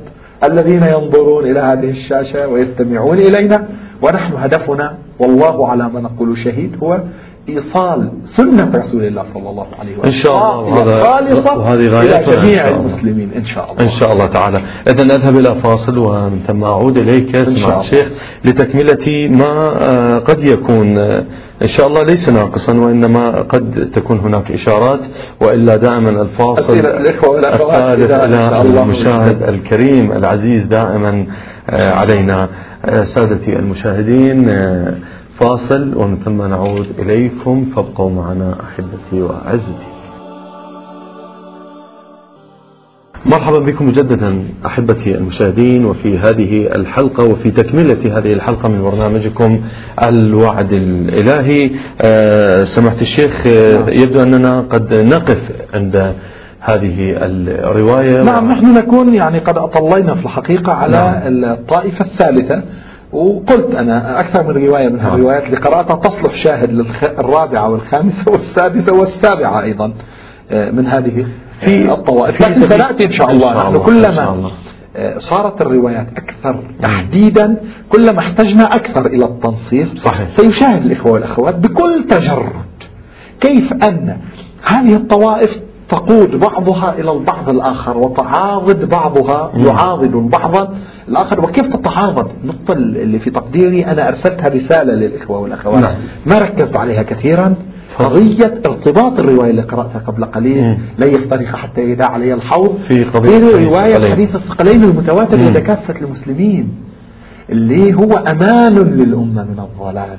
الذين 0.45 0.83
ينظرون 0.83 1.51
إلى 1.51 1.61
هذه 1.61 1.91
الشاشة 1.91 2.49
ويستمعون 2.49 3.19
إلينا. 3.19 3.69
ونحن 4.03 4.33
هدفنا 4.37 4.95
والله 5.19 5.69
على 5.69 5.89
ما 5.89 6.01
نقول 6.01 6.39
شهيد 6.39 6.77
هو 6.83 7.01
إيصال 7.49 8.11
سنة 8.25 8.71
رسول 8.75 9.05
الله 9.05 9.23
صلى 9.23 9.51
الله 9.51 9.67
عليه 9.79 9.93
وسلم. 9.93 10.05
إن 10.05 10.13
شاء 10.13 10.61
الله 10.61 11.03
خالصة 11.03 11.59
وهذه 11.59 11.89
غايتنا 11.89 12.19
إلى 12.19 12.37
جميع 12.37 12.69
المسلمين 12.69 13.33
إن 13.33 13.45
شاء 13.45 13.73
الله. 13.73 13.83
إن 13.83 13.89
شاء 13.89 14.13
الله 14.13 14.27
تعالى. 14.27 14.61
إذا 14.89 15.03
أذهب 15.03 15.39
إلى 15.39 15.55
فاصل 15.55 15.99
ومن 15.99 16.41
ثم 16.47 16.65
أعود 16.65 16.99
إليك 16.99 17.49
سمعت 17.49 17.81
الشيخ 17.81 18.11
لتكملة 18.45 19.29
ما 19.31 19.53
آه، 19.81 20.19
قد 20.19 20.45
يكون 20.45 20.99
آه، 20.99 21.25
إن 21.63 21.67
شاء 21.67 21.87
الله 21.87 22.03
ليس 22.03 22.29
ناقصا 22.29 22.75
وإنما 22.75 23.31
قد 23.31 23.91
تكون 23.95 24.19
هناك 24.19 24.51
إشارات 24.51 25.07
وإلا 25.41 25.77
دائما 25.77 26.11
الفاصل 26.23 26.63
أسئلة 26.75 27.01
الإخوة 27.01 27.31
والأخوات 27.31 27.99
إلى 27.99 28.81
المشاهد 28.83 29.43
الكريم 29.43 30.13
العزيز 30.13 30.67
دائما 30.67 31.27
علينا. 31.71 32.49
سادتي 33.03 33.57
المشاهدين 33.59 34.57
فاصل 35.39 35.97
ومن 35.97 36.17
ثم 36.25 36.43
نعود 36.43 36.87
إليكم. 36.99 37.67
فابقوا 37.77 38.11
معنا 38.11 38.57
أحبتي 38.61 39.23
وأعزتي. 39.23 39.87
مرحبا 43.27 43.59
بكم 43.59 43.89
مجددا 43.89 44.45
أحبتي 44.67 45.15
المشاهدين 45.15 45.85
وفي 45.85 46.19
هذه 46.19 46.75
الحلقة 46.75 47.25
وفي 47.25 47.51
تكملة 47.51 48.19
هذه 48.19 48.33
الحلقة 48.33 48.69
من 48.69 48.83
برنامجكم 48.83 49.61
الوعد 50.03 50.73
الإلهي. 50.73 51.71
أه 52.01 52.65
سمحت 52.65 53.03
الشيخ 53.03 53.47
آه، 53.47 53.91
يبدو 53.91 54.23
أننا 54.23 54.61
قد 54.61 54.95
نقف 54.95 55.53
عند 55.75 56.15
هذه 56.67 57.15
الرواية. 57.17 58.23
نعم 58.23 58.49
نحن 58.49 58.75
نكون 58.75 59.15
يعني 59.15 59.39
قد 59.39 59.59
أطلينا 59.59 60.15
في 60.15 60.25
الحقيقة 60.25 60.73
على 60.73 60.97
نعم. 60.97 61.45
الطائفة 61.45 62.05
الثالثة. 62.05 62.63
وقلت 63.13 63.75
أنا 63.75 64.21
أكثر 64.21 64.43
من 64.43 64.67
رواية 64.67 64.89
من 64.89 65.01
الروايات 65.01 65.47
اللي 65.47 65.57
قرأتها 65.57 65.97
تصلح 65.97 66.35
شاهد 66.35 66.73
للرابعة 66.73 67.69
والخامسة 67.69 68.33
والسادسة 68.33 68.95
والسابعة 68.95 69.63
أيضا 69.63 69.93
آه، 70.51 70.71
من 70.71 70.87
هذه 70.87 71.27
في 71.61 71.93
الطوائف. 71.93 72.41
لكن 72.41 72.63
سنأتي 72.63 73.05
إن 73.05 73.11
شاء 73.11 73.31
الله 73.31 73.59
نحن 73.59 73.79
كلما 73.79 74.51
آه، 74.97 75.19
صارت 75.19 75.61
الروايات 75.61 76.07
أكثر 76.17 76.61
تحديدا 76.83 77.57
كلما 77.89 78.19
احتجنا 78.19 78.75
أكثر 78.75 79.07
إلى 79.07 79.25
التنصيص 79.25 79.95
صحيح. 79.95 80.29
سيشاهد 80.29 80.85
الإخوة 80.87 81.13
والأخوات 81.13 81.55
بكل 81.55 82.05
تجرد 82.09 82.67
كيف 83.41 83.73
أن 83.73 84.17
هذه 84.63 84.97
الطوائف 84.97 85.61
تقود 85.89 86.37
بعضها 86.41 86.95
إلى 86.99 87.13
البعض 87.13 87.49
الآخر 87.49 87.99
وتعاضد 87.99 88.89
بعضها 88.89 89.51
يعاضد 89.55 90.15
البعض 90.15 90.75
الآخر. 91.09 91.45
وكيف 91.45 91.67
تتعاضد؟ 91.67 92.31
النقطة 92.43 92.73
اللي 92.73 93.19
في 93.19 93.31
تقديري 93.31 93.87
أنا 93.87 94.09
أرسلتها 94.09 94.49
رسالة 94.49 94.93
للإخوة 94.93 95.39
والأخوات. 95.39 95.83
نعم. 95.83 95.95
ما 96.27 96.39
ركزت 96.39 96.77
عليها 96.77 97.03
كثيرا. 97.03 97.55
قضية 97.99 98.61
ارتباط 98.67 99.19
الرواية 99.19 99.51
اللي 99.51 99.63
قرأتها 99.63 99.99
قبل 99.99 100.25
قليل. 100.25 100.79
لا 100.99 101.07
يفترق 101.07 101.45
حتى 101.45 101.81
يدع 101.81 102.07
علي 102.07 102.35
الحوض. 102.35 102.79
في 102.89 103.05
قضية 103.05 103.67
رواية 103.67 104.11
حديث 104.11 104.37
الثقلين 104.37 104.85
المتواتر 104.85 105.37
لدى 105.37 105.61
كافة 105.61 106.05
المسلمين 106.05 106.75
اللي 107.51 107.95
هو 107.95 108.13
أمان 108.13 108.75
للأمة 108.75 109.45
من 109.45 109.59
الضلال. 109.59 110.19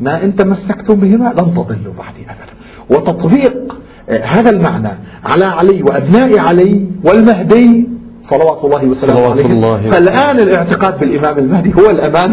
ما 0.00 0.24
إن 0.24 0.34
تمسكتم 0.34 0.94
بهما 0.94 1.32
لن 1.38 1.54
تضلوا 1.54 1.94
بعدي 1.98 2.22
أبدا. 2.24 2.52
وتطبيق 2.90 3.76
هذا 4.08 4.50
المعنى 4.50 4.98
على 5.24 5.44
علي 5.44 5.82
وأبناء 5.82 6.38
علي 6.38 6.86
والمهدي 7.04 7.88
صلوات 8.22 8.64
الله 8.64 8.84
وسلامه 8.84 9.30
عليه. 9.30 9.46
الله 9.46 9.90
فالآن 9.90 10.40
الاعتقاد 10.40 11.00
بالإمام 11.00 11.38
المهدي 11.38 11.74
هو 11.74 11.90
الأمان 11.90 12.30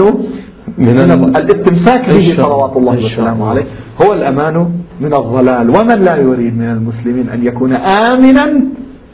من, 0.78 0.96
من 0.96 1.36
الاستمساك 1.36 2.10
به 2.10 2.34
صلوات 2.38 2.78
الله 2.78 2.94
وسلامه 2.94 3.50
عليه. 3.50 3.66
هو 4.06 4.14
الأمان 4.14 4.70
من 5.02 5.14
الضلال. 5.14 5.70
ومن 5.70 6.04
لا 6.04 6.16
يريد 6.16 6.58
من 6.58 6.70
المسلمين 6.70 7.30
أن 7.30 7.46
يكون 7.46 7.74
آمنا 7.74 8.46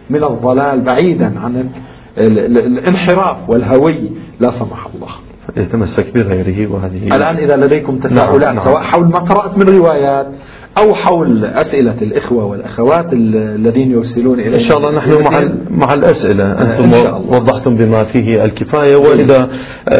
من 0.09 0.23
الضلال 0.23 0.81
بعيدا 0.81 1.39
عن 1.39 1.69
الانحراف 2.17 3.49
والهوي. 3.49 4.11
لا 4.39 4.49
سمح 4.49 4.87
الله. 4.95 5.09
يتمسك 5.57 6.13
بغيره 6.13 6.71
وهذه 6.71 7.07
الآن 7.07 7.35
إذا 7.35 7.55
لديكم 7.55 7.97
تساؤلات 7.97 8.45
نعم. 8.45 8.55
نعم. 8.55 8.65
سواء 8.65 8.81
حول 8.81 9.07
ما 9.07 9.19
قرأت 9.19 9.57
من 9.57 9.77
روايات 9.77 10.27
أو 10.77 10.93
حول 10.95 11.45
أسئلة 11.45 11.95
الإخوة 12.01 12.45
والأخوات 12.45 13.13
الذين 13.13 13.91
يرسلون 13.91 14.39
إلينا. 14.39 14.55
إن 14.55 14.59
شاء 14.59 14.77
الله 14.77 14.91
نحن 14.91 15.21
مع, 15.21 15.43
مع 15.69 15.93
الأسئلة. 15.93 16.51
أنتم 16.51 16.93
إن. 16.93 17.13
وضحتم 17.29 17.75
بما 17.75 18.03
فيه 18.03 18.43
الكفاية 18.43 18.95
وإذا 18.95 19.49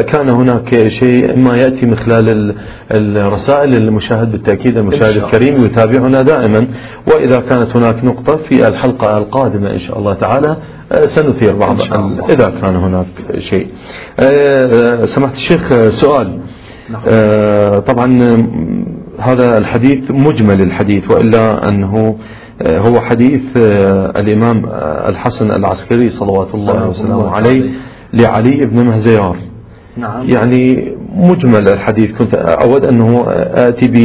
كان 0.08 0.29
هناك 0.29 0.88
شيء 0.88 1.38
ما 1.38 1.58
يأتي 1.58 1.86
من 1.86 1.95
خلال 1.95 2.55
الرسائل 2.91 3.75
المشاهد 3.75 4.32
بالتأكيد 4.32 4.77
المشاهد 4.77 5.23
الكريم 5.23 5.65
يتابعنا 5.65 6.21
دائما. 6.21 6.67
وإذا 7.08 7.39
كانت 7.39 7.75
هناك 7.75 8.05
نقطة 8.05 8.38
في 8.38 8.67
الحلقة 8.67 9.17
القادمة 9.17 9.71
إن 9.71 9.77
شاء 9.77 9.99
الله 9.99 10.13
تعالى 10.13 10.58
سنثير 11.03 11.55
بعض 11.55 11.82
إذا 12.29 12.49
كان 12.62 12.75
هناك 12.75 13.05
شيء. 13.38 13.67
آه، 14.19 15.05
سمحت 15.05 15.34
الشيخ 15.36 15.88
سؤال. 15.88 16.39
نعم. 16.89 17.01
آه، 17.08 17.79
طبعا 17.79 18.38
هذا 19.19 19.58
الحديث 19.58 20.12
مجمل 20.12 20.62
الحديث 20.62 21.12
وإلا 21.12 21.69
أنه 21.69 22.15
آه، 22.62 22.79
هو 22.79 22.99
حديث 22.99 23.41
الإمام 24.17 24.65
الحسن 25.10 25.51
العسكري 25.51 26.10
صلوات 26.10 26.55
الله 26.55 26.88
وسلامه 26.88 27.32
عليه 27.32 27.71
لعلي 28.13 28.65
بن 28.65 28.86
مهزيار. 28.86 29.38
نعم. 29.97 30.29
يعني 30.29 30.95
مجمل 31.15 31.67
الحديث. 31.67 32.17
كنت 32.17 32.34
أود 32.36 32.86
أنه 32.86 33.25
آتي 33.53 33.88
ب 33.88 33.95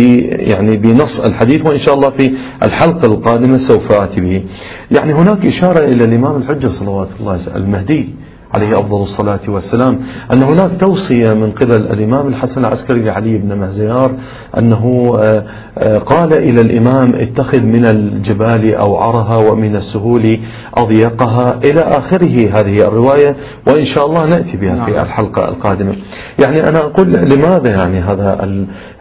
يعني 0.40 0.76
بنص 0.76 1.20
الحديث 1.20 1.66
وإن 1.66 1.78
شاء 1.78 1.94
الله 1.94 2.10
في 2.10 2.32
الحلقة 2.62 3.06
القادمة 3.06 3.56
سوف 3.56 3.92
آتي 3.92 4.20
به. 4.20 4.44
يعني 4.90 5.12
هناك 5.12 5.46
إشارة 5.46 5.84
إلى 5.84 6.04
الإمام 6.04 6.36
الحجة 6.36 6.68
صلوات 6.68 7.08
الله 7.20 7.38
المهدي. 7.56 8.14
عليه 8.54 8.80
أفضل 8.80 9.02
الصلاة 9.02 9.40
والسلام 9.48 10.00
أن 10.32 10.42
هناك 10.42 10.80
توصية 10.80 11.34
من 11.34 11.50
قبل 11.50 11.76
الإمام 11.76 12.28
الحسن 12.28 12.60
العسكري 12.60 13.02
لعلي 13.02 13.38
بن 13.38 13.58
مهزيار 13.58 14.14
أنه 14.58 15.14
آه، 15.18 15.44
آه، 15.78 15.98
قال 15.98 16.32
إلى 16.32 16.60
الإمام 16.60 17.14
اتخذ 17.14 17.60
من 17.60 17.86
الجبال 17.86 18.74
أوعرها 18.74 19.36
ومن 19.36 19.76
السهول 19.76 20.38
أضيقها 20.74 21.58
إلى 21.64 21.80
آخره 21.80 22.60
هذه 22.60 22.88
الرواية 22.88 23.36
وإن 23.66 23.84
شاء 23.84 24.06
الله 24.06 24.26
نأتي 24.26 24.56
بها 24.56 24.84
في 24.84 24.90
نعم. 24.90 25.04
الحلقة 25.04 25.48
القادمة 25.48 25.94
يعني 26.38 26.68
أنا 26.68 26.78
أقول 26.78 27.12
لماذا 27.12 27.70
يعني 27.70 28.00
هذا 28.00 28.48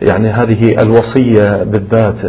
يعني 0.01 0.29
هذه 0.29 0.81
الوصية 0.81 1.63
بالذات 1.63 2.21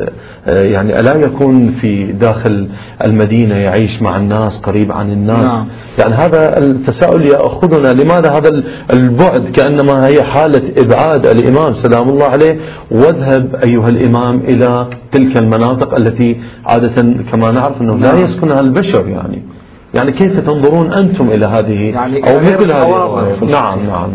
آه، 0.47 0.63
يعني 0.63 1.01
ألا 1.01 1.15
يكون 1.15 1.71
في 1.71 2.13
داخل 2.13 2.69
المدينة 3.05 3.55
يعيش 3.55 4.03
مع 4.03 4.17
الناس 4.17 4.61
قريب 4.61 4.93
عن 4.93 5.11
الناس 5.11 5.67
نعم. 5.67 5.77
يعني 5.99 6.15
هذا 6.15 6.59
التساؤل 6.59 7.13
يأخذنا 7.22 8.03
لماذا 8.03 8.31
هذا 8.31 8.50
البعد؟ 8.92 9.48
كأنما 9.48 10.07
هي 10.07 10.22
حالة 10.22 10.72
إبعاد 10.77 11.27
الإمام 11.27 11.72
سلام 11.72 12.09
الله 12.09 12.27
عليه. 12.27 12.59
واذهب 12.90 13.55
أيها 13.64 13.88
الإمام 13.88 14.38
إلى 14.38 14.87
تلك 15.11 15.37
المناطق 15.37 15.94
التي 15.94 16.37
عادة 16.66 17.03
كما 17.33 17.50
نعرف 17.50 17.83
أنه 17.83 17.94
لا 17.94 18.12
نعم. 18.12 18.22
يسكنها 18.22 18.61
البشر 18.61 19.09
يعني. 19.09 19.42
يعني 19.94 20.12
كيف 20.12 20.46
تنظرون 20.46 20.92
أنتم 20.92 21.29
إلى 21.29 21.46
هذه؟ 21.46 21.83
يعني 21.83 22.31
أو 22.31 22.40
مثل 22.40 22.72
هذه؟ 22.72 23.44
نعم 23.50 23.87
نعم. 23.87 24.11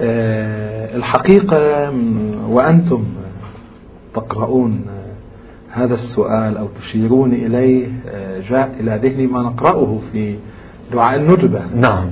آه، 0.00 0.96
الحقيقة 0.96 1.92
وأنتم 2.48 3.04
تقرؤون 4.14 4.84
آه، 4.88 5.80
هذا 5.80 5.94
السؤال 5.94 6.56
أو 6.56 6.68
تشيرون 6.80 7.32
إليه 7.32 7.86
آه، 8.08 8.40
جاء 8.50 8.70
إلى 8.80 9.00
ذهني 9.02 9.26
ما 9.26 9.42
نقرأه 9.42 9.98
في 10.12 10.36
دعاء 10.92 11.16
الندبة 11.20 11.60
نعم. 11.74 12.06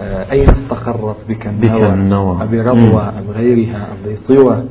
آه، 0.00 0.32
أين 0.32 0.48
استقرت 0.50 1.26
بك 1.28 1.46
النوى, 1.46 1.70
بك 1.80 1.84
النوى. 1.92 2.42
أبي 2.42 2.60
رضوى 2.60 3.02
أم 3.02 3.30
غيرها 3.34 3.76
أم 3.76 3.96
ذي 4.08 4.16
طوى 4.16 4.64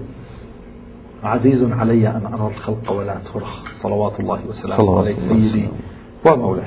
عزيز 1.23 1.63
علي 1.63 2.07
أن 2.07 2.21
أرى 2.33 2.51
الخلق 2.55 2.91
ولا 2.91 3.15
ترى 3.33 3.43
صلوات 3.73 4.19
الله 4.19 4.39
وسلامه 4.49 4.79
الله 4.99 5.13
سيدي. 5.13 5.67
ومولاي. 6.25 6.63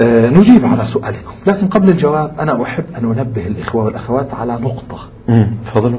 آه، 0.00 0.30
نجيب 0.30 0.64
على 0.66 0.84
سؤالكم. 0.84 1.32
لكن 1.46 1.68
قبل 1.68 1.88
الجواب 1.90 2.34
أنا 2.40 2.62
أحب 2.62 2.84
أن 2.98 3.04
أنبه 3.04 3.46
الإخوة 3.46 3.84
والأخوات 3.84 4.34
على 4.34 4.52
نقطة. 4.52 4.98
تفضلوا. 5.66 5.98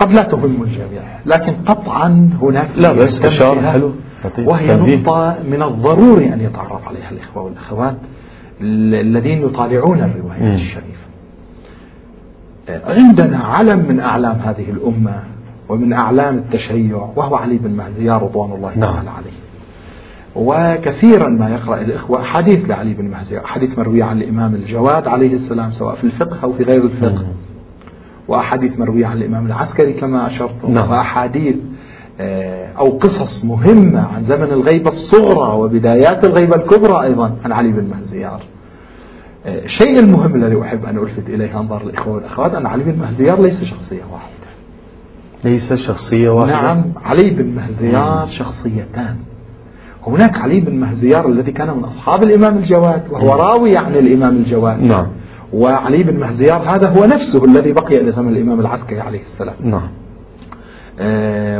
قد 0.00 0.12
لا 0.12 0.22
تهم 0.22 0.62
الجميع 0.62 1.02
لكن 1.26 1.52
قطعا 1.66 2.30
هناك 2.42 2.68
لا 2.76 2.92
بس 2.92 3.20
إشارة 3.20 3.60
حلو. 3.60 3.92
وهي. 4.38 4.76
نقطة 4.76 5.36
من 5.50 5.62
الضروري 5.62 6.34
أن 6.34 6.40
يتعرف 6.40 6.88
عليها 6.88 7.10
الإخوة 7.10 7.42
والأخوات. 7.42 7.92
ال- 7.94 8.29
الذين 8.62 9.42
يطالعون 9.42 10.00
الروايات. 10.00 10.54
الشريفة 10.54 10.90
آه، 12.68 12.94
عندنا 12.94 13.38
علم 13.38 13.88
من 13.88 14.00
أعلام 14.00 14.36
هذه 14.36 14.70
الأمة 14.70 15.22
ومن 15.68 15.92
أعلام 15.92 16.38
التشيع 16.38 16.96
وهو 17.16 17.36
علي 17.36 17.56
بن 17.56 17.70
مهديار 17.70 18.22
رضوان 18.22 18.52
الله 18.52 18.72
نعم. 18.76 18.94
تعالى 18.94 19.10
عليه 19.10 19.30
وكثيرا 20.34 21.28
ما 21.28 21.50
يقرأ 21.50 21.80
الإخوة 21.80 22.20
أحاديث 22.20 22.70
لعلي 22.70 22.94
بن 22.94 23.04
مهديار 23.04 23.44
أحاديث 23.44 23.78
مروية 23.78 24.04
عن 24.04 24.22
الإمام 24.22 24.54
الجواد 24.54 25.08
عليه 25.08 25.34
السلام 25.34 25.70
سواء 25.70 25.94
في 25.94 26.04
الفقه 26.04 26.38
أو 26.42 26.52
في 26.52 26.62
غير 26.62 26.84
الفقه. 26.84 27.26
وأحاديث 28.28 28.78
مروية 28.78 29.06
عن 29.06 29.16
الإمام 29.16 29.46
العسكري 29.46 29.92
كما 29.92 30.26
أشرت 30.26 30.64
نعم. 30.64 30.90
وأحاديث 30.90 31.56
أو 32.78 32.98
قصص 32.98 33.44
مهمة 33.44 34.00
عن 34.00 34.20
زمن 34.20 34.52
الغيبة 34.52 34.88
الصغرى 34.88 35.58
وبدايات 35.58 36.24
الغيبة 36.24 36.56
الكبرى 36.56 37.02
أيضا 37.02 37.36
عن 37.44 37.52
علي 37.52 37.72
بن 37.72 37.84
مهزيار. 37.84 38.42
آه، 39.46 39.64
الشيء 39.64 39.98
المهم 39.98 40.34
الذي 40.34 40.62
أحب 40.62 40.84
أن 40.84 40.98
ألفت 40.98 41.28
إليه 41.28 41.60
أنظار 41.60 41.82
الإخوة 41.82 42.14
والأخوات 42.14 42.54
أن 42.54 42.66
علي 42.66 42.84
بن 42.84 42.98
مهزيار 42.98 43.40
ليس 43.40 43.64
شخصية 43.64 44.02
واحدة. 44.12 44.50
ليس 45.44 45.74
شخصية 45.74 46.30
واحدة. 46.30 46.52
نعم 46.52 46.84
علي 47.04 47.30
بن 47.30 47.54
مهزيار 47.54 48.26
شخصيتان. 48.26 49.16
هناك 50.06 50.38
علي 50.38 50.60
بن 50.60 50.80
مهزيار 50.80 51.28
الذي 51.28 51.52
كان 51.52 51.76
من 51.76 51.84
أصحاب 51.84 52.22
الإمام 52.22 52.56
الجواد 52.56 53.02
وهو 53.10 53.32
راوي 53.32 53.76
عن 53.76 53.94
الإمام 53.94 54.36
الجواد. 54.36 54.82
نعم. 54.82 55.06
وعلي 55.52 56.02
بن 56.02 56.20
مهزيار 56.20 56.62
هذا 56.62 56.88
هو 56.88 57.04
نفسه 57.04 57.44
الذي 57.44 57.72
بقي 57.72 58.00
إلى 58.00 58.12
زمن 58.12 58.28
الإمام 58.28 58.60
العسكري 58.60 59.00
عليه 59.00 59.20
السلام. 59.20 59.54
نعم. 59.60 59.74
آه، 59.74 60.09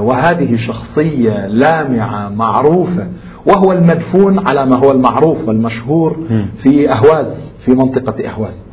وهذه 0.01 0.57
شخصية 0.57 1.47
لامعة 1.47 2.29
معروفة 2.29 3.07
وهو 3.47 3.73
المدفون 3.73 4.47
على 4.49 4.67
ما 4.67 4.77
هو 4.77 4.91
المعروف 4.91 5.49
والمشهور. 5.49 6.17
في 6.63 6.93
أهواز 6.93 7.55
في 7.59 7.71
منطقة 7.71 8.29
أهواز. 8.29 8.67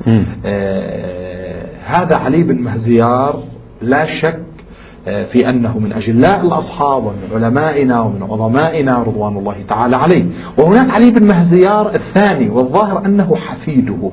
آه، 0.46 1.66
هذا 1.86 2.16
علي 2.16 2.44
بن 2.44 2.56
مهزيار 2.62 3.44
لا 3.82 4.06
شك 4.06 4.40
آه، 5.08 5.26
في 5.26 5.50
أنه 5.50 5.80
من 5.80 5.94
أجلاء 5.94 6.42
الأصحاب 6.42 7.06
ومن 7.06 7.28
علمائنا 7.34 8.02
ومن 8.02 8.24
عظمائنا 8.24 8.98
رضوان 8.98 9.38
الله 9.38 9.56
تعالى 9.68 9.96
عليه 9.96 10.26
وهناك 10.58 10.90
علي 10.90 11.12
بن 11.12 11.28
مهزيار 11.28 11.96
الثاني 11.96 12.50
والظاهر 12.50 13.06
أنه 13.06 13.36
حفيده 13.36 14.12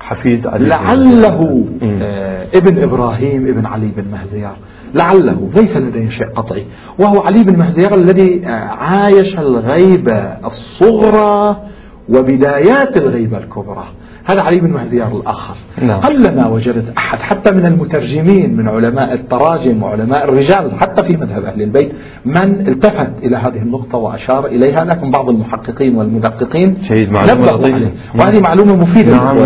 حفيد 0.00 0.46
علي 0.46 0.66
لعله. 0.68 1.64
آه 1.82 2.46
ابن 2.54 2.82
إبراهيم 2.82 3.46
ابن 3.46 3.66
علي 3.66 3.92
بن 3.96 4.10
مهزيار 4.12 4.56
لعله 4.94 5.48
ليس 5.54 5.76
لدينا 5.76 6.10
شيء 6.10 6.26
قطعي. 6.26 6.64
وهو 6.98 7.20
علي 7.20 7.44
بن 7.44 7.58
مهزيار 7.58 7.94
الذي 7.94 8.46
عايش 8.78 9.38
الغيبة 9.38 10.18
الصغرى 10.44 11.56
وبدايات 12.08 12.96
الغيبة 12.96 13.38
الكبرى. 13.38 13.84
هذا 14.24 14.40
علي 14.40 14.60
بن 14.60 14.70
مهزيار 14.70 15.16
الآخر. 15.16 15.54
نعم. 15.82 16.00
قلما 16.00 16.46
وجدت 16.46 16.96
أحد 16.98 17.18
حتى 17.18 17.50
من 17.50 17.66
المترجمين 17.66 18.56
من 18.56 18.68
علماء 18.68 19.14
التراجم 19.14 19.82
وعلماء 19.82 20.24
الرجال 20.24 20.72
حتى 20.80 21.02
في 21.02 21.16
مذهب 21.16 21.44
أهل 21.44 21.62
البيت 21.62 21.92
من 22.24 22.68
التفت 22.68 23.10
إلى 23.22 23.36
هذه 23.36 23.62
النقطة 23.62 23.98
وأشار 23.98 24.46
إليها 24.46 24.84
لكن 24.84 25.10
بعض 25.10 25.28
المحققين 25.28 25.96
والمدققين 25.96 26.76
جيد، 26.82 27.12
معلومة. 27.12 27.52
عليه. 27.52 27.92
وهذه 28.18 28.40
معلومة 28.40 28.76
مفيدة 28.76 29.16
نعم، 29.16 29.36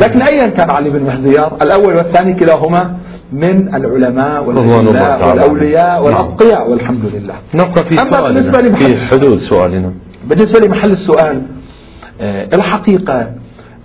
لكن 0.00 0.22
أيا 0.22 0.46
كان 0.46 0.70
علي 0.70 0.90
بن 0.90 1.02
مهزيار 1.02 1.56
الأول 1.62 1.96
والثاني 1.96 2.34
كلاهما 2.34 2.96
من 3.34 3.74
العلماء 3.74 4.44
والأجلاء 4.44 5.28
والأولياء. 5.28 6.02
والأتقياء 6.04 6.70
والحمد 6.70 7.04
لله. 7.14 7.34
نبقى 7.54 7.84
في 7.84 7.96
سؤالنا. 7.96 8.20
بالنسبة 8.28 8.60
لمحل- 8.60 8.96
في 8.96 9.10
حدود 9.10 9.38
سؤالنا. 9.38 9.92
بالنسبة 10.28 10.60
لمحل 10.60 10.90
السؤال 10.90 11.42
آه، 12.20 12.54
الحقيقة 12.54 13.30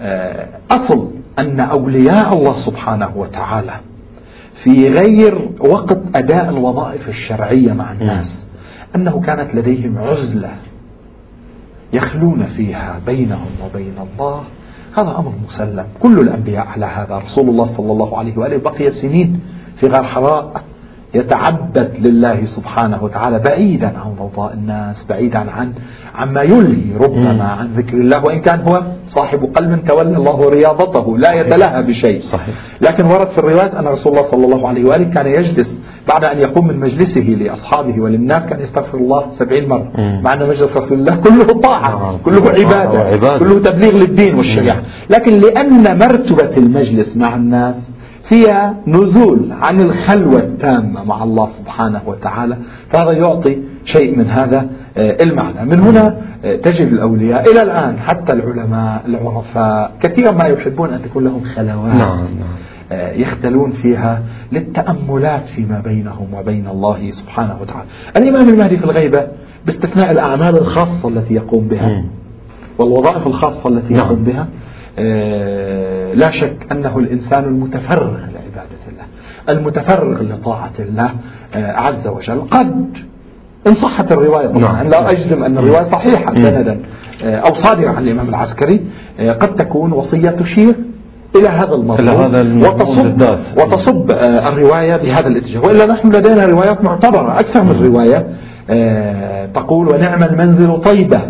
آه، 0.01 0.47
أصل 0.71 1.11
أن 1.39 1.59
أولياء 1.59 2.33
الله 2.33 2.57
سبحانه 2.57 3.11
وتعالى 3.15 3.73
في 4.53 4.89
غير 4.89 5.49
وقت 5.59 5.97
أداء 6.15 6.49
الوظائف 6.49 7.07
الشرعية 7.07 7.73
مع 7.73 7.91
الناس 7.91 8.47
أنه 8.95 9.19
كانت 9.21 9.55
لديهم 9.55 9.97
عزلة 9.97 10.51
يخلون 11.93 12.43
فيها 12.45 12.99
بينهم 13.05 13.49
وبين 13.65 13.93
الله 14.13 14.43
هذا 14.99 15.19
أمر 15.19 15.33
مسلم. 15.45 15.85
كل 15.99 16.19
الأنبياء 16.19 16.67
على 16.67 16.85
هذا. 16.85 17.17
رسول 17.17 17.49
الله 17.49 17.65
صلى 17.65 17.91
الله 17.91 18.17
عليه 18.17 18.37
وآله 18.37 18.57
بقي 18.57 18.91
سنين 18.91 19.41
في 19.75 19.87
غار 19.87 20.03
حراء. 20.03 20.63
يتعبد 21.13 21.91
لله 21.99 22.45
سبحانه 22.45 23.03
وتعالى 23.03 23.39
بعيدا 23.39 23.87
عن 23.87 24.13
ضوضاء 24.19 24.53
الناس 24.53 25.05
بعيدا 25.09 25.39
عن 25.51 25.73
عما 26.15 26.41
يلهي 26.41 26.97
ربما. 26.99 27.43
عن 27.43 27.67
ذكر 27.67 27.97
الله 27.97 28.25
وإن 28.25 28.39
كان 28.39 28.59
هو 28.61 28.81
صاحب 29.05 29.43
قلب 29.55 29.85
تولى 29.85 30.17
الله 30.17 30.49
رياضته 30.49 31.17
لا 31.17 31.33
يتلهى 31.33 31.83
بشيء 31.83 32.21
صحيح. 32.21 32.55
لكن 32.81 33.05
ورد 33.05 33.29
في 33.29 33.37
الروايات 33.37 33.75
أن 33.75 33.85
رسول 33.87 34.11
الله 34.11 34.23
صلى 34.23 34.45
الله 34.45 34.67
عليه 34.67 34.85
وآله 34.85 35.13
كان 35.13 35.25
يجلس 35.25 35.81
بعد 36.07 36.23
أن 36.23 36.37
يقوم 36.37 36.67
من 36.67 36.79
مجلسه 36.79 37.21
لأصحابه 37.41 38.01
وللناس 38.01 38.49
كان 38.49 38.59
يستغفر 38.59 38.97
الله 38.97 39.29
سبعين 39.29 39.69
مرة. 39.69 39.91
مع 40.23 40.33
أن 40.33 40.47
مجلس 40.47 40.77
رسول 40.77 40.99
الله 40.99 41.15
كله 41.15 41.43
طاعة 41.43 41.89
نعم. 41.89 42.17
كله 42.25 42.49
عبادة. 42.49 43.37
كله 43.39 43.59
تبليغ 43.59 43.97
للدين 43.97 44.35
والشريعة 44.35 44.81
لكن 45.09 45.33
لأن 45.39 45.97
مرتبة 45.99 46.57
المجلس 46.57 47.17
مع 47.17 47.35
الناس 47.35 47.91
فيها 48.23 48.75
نزول 48.87 49.51
عن 49.61 49.81
الخلوة 49.81 50.39
التامة 50.39 51.03
مع 51.03 51.23
الله 51.23 51.49
سبحانه 51.49 52.01
وتعالى 52.05 52.57
فهذا 52.89 53.11
يعطي 53.11 53.57
شيء 53.85 54.17
من 54.17 54.25
هذا 54.25 54.69
آه، 54.97 55.23
المعنى 55.23 55.65
من 55.65 55.79
هنا 55.79 56.17
آه، 56.45 56.55
تجد 56.55 56.87
الأولياء 56.87 57.51
إلى 57.51 57.61
الآن 57.61 57.99
حتى 57.99 58.33
العلماء 58.33 59.01
العرفاء 59.05 59.91
كثيرا 60.01 60.31
ما 60.31 60.43
يحبون 60.45 60.89
أن 60.89 61.01
تكون 61.01 61.23
لهم 61.23 61.43
خلوات 61.43 61.95
نعم 61.95 62.19
نعم 62.19 62.59
آه، 62.91 63.11
يختلون 63.11 63.71
فيها 63.71 64.23
للتأملات 64.51 65.47
فيما 65.47 65.79
بينهم 65.79 66.33
وبين 66.33 66.67
الله 66.67 67.11
سبحانه 67.11 67.57
وتعالى 67.61 67.87
الإمام 68.17 68.49
المهدي 68.49 68.77
في 68.77 68.83
الغيبة 68.83 69.27
باستثناء 69.65 70.11
الأعمال 70.11 70.57
الخاصة 70.57 71.09
التي 71.09 71.33
يقوم 71.33 71.67
بها. 71.67 72.03
والوظائف 72.79 73.27
الخاصة 73.27 73.69
التي 73.69 73.93
نعم. 73.93 74.05
يقوم 74.05 74.23
بها 74.23 74.41
آه، 74.41 74.47
لا 76.13 76.29
شك 76.29 76.67
أنه 76.71 76.97
الإنسان 76.97 77.43
المتفرغ 77.43 78.11
لعبادة 78.11 78.83
الله 78.89 79.03
المتفرغ 79.49 80.23
لطاعة 80.23 80.73
الله 80.79 81.11
آه، 81.55 81.71
عز 81.71 82.07
وجل 82.07 82.41
قد 82.41 82.97
إن 83.67 83.73
صحت 83.73 84.11
الرواية 84.11 84.47
طبعا 84.47 84.59
نعم. 84.59 84.87
لا 84.89 85.11
أجزم 85.11 85.43
أن 85.43 85.57
الرواية 85.57 85.83
صحيحة 85.83 86.35
سندا 86.35 86.79
آه، 87.23 87.35
أو 87.35 87.53
صادرة 87.55 87.89
عن 87.89 88.03
الإمام 88.03 88.29
العسكري 88.29 88.85
آه، 89.19 89.31
قد 89.31 89.55
تكون 89.55 89.91
وصية 89.91 90.29
تشير 90.29 90.75
إلى 91.35 91.47
هذا 91.49 91.73
المضمون 91.73 92.35
المضمون 92.35 93.21
وتصب. 93.21 93.57
وتصب 93.57 94.11
آه، 94.11 94.49
الرواية 94.49 94.97
بهذا 94.97 95.27
الاتجاه 95.27 95.61
وإلا 95.61 95.85
نحن 95.85 96.11
لدينا 96.15 96.45
روايات 96.45 96.83
معتبرة 96.83 97.39
أكثر 97.39 97.63
من 97.63 97.85
رواية 97.85 98.27
آه، 98.69 99.45
تقول 99.45 99.87
ونعم 99.87 100.23
المنزل 100.23 100.81
طيبة. 100.81 101.21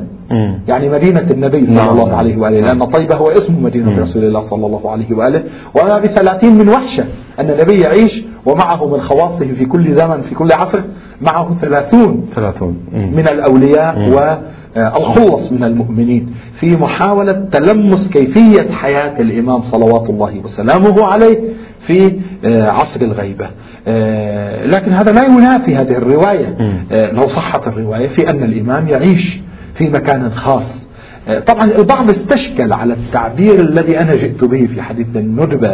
يعني 0.68 0.90
مدينة 0.90 1.26
النبي 1.32 1.66
صلى 1.66 1.76
نعم. 1.76 1.90
الله 1.90 2.16
عليه 2.16 2.38
وآله 2.38 2.60
لأن 2.60 2.84
طيبة 2.86 3.16
هو 3.16 3.28
اسم 3.28 3.64
مدينة 3.64 4.00
رسول 4.00 4.24
الله 4.24 4.40
صلى 4.40 4.66
الله 4.66 4.92
عليه 4.92 5.14
وآله. 5.16 5.44
وما 5.76 6.00
بثلاثين 6.00 6.58
من 6.58 6.70
وحشة 6.70 7.06
أن 7.40 7.50
النبي 7.50 7.80
يعيش 7.80 8.24
ومعه 8.46 8.88
من 8.88 9.00
خواصه 9.00 9.54
في 9.54 9.66
كل 9.66 9.94
زمن 9.94 10.20
في 10.22 10.36
كل 10.36 10.52
عصر 10.52 10.80
معه 11.22 11.54
ثلاثون 11.62 12.26
ثلاثون. 12.32 12.78
من 12.94 13.28
الأولياء 13.28 14.10
والخلص 14.10 15.52
من 15.52 15.64
المؤمنين. 15.64 16.32
في 16.54 16.76
محاولة 16.76 17.32
تلمس 17.52 18.10
كيفية 18.10 18.72
حياة 18.72 19.22
الإمام 19.22 19.62
صلوات 19.62 20.10
الله 20.10 20.40
وسلامه 20.44 21.06
عليه 21.06 21.40
في 21.80 22.20
آه، 22.46 22.70
عصر 22.70 23.02
الغيبة. 23.02 23.50
آه، 23.88 24.66
لكن 24.66 24.92
هذا 24.92 25.12
لا 25.12 25.26
ينافي 25.26 25.76
هذه 25.76 25.92
الرواية. 25.92 26.58
آه، 26.92 27.12
لو 27.12 27.28
صحت 27.28 27.68
الرواية 27.68 28.08
في 28.08 28.30
أن 28.30 28.44
الإمام 28.44 28.90
يعيش. 28.90 29.42
في 29.80 29.90
مكان 29.90 30.30
خاص 30.30 30.90
آه، 31.30 31.40
طبعا 31.40 31.72
البعض 31.72 32.10
استشكل 32.10 32.74
على 32.74 32.94
التعبير 32.94 33.60
الذي 33.60 34.00
أنا 34.00 34.16
جئت 34.16 34.44
به 34.44 34.66
في 34.66 34.82
حديث 34.82 35.08
الندبة 35.16 35.70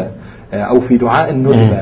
آه، 0.53 0.62
أو 0.62 0.80
في 0.80 0.97
دعاء 0.97 1.30
الندبة 1.30 1.82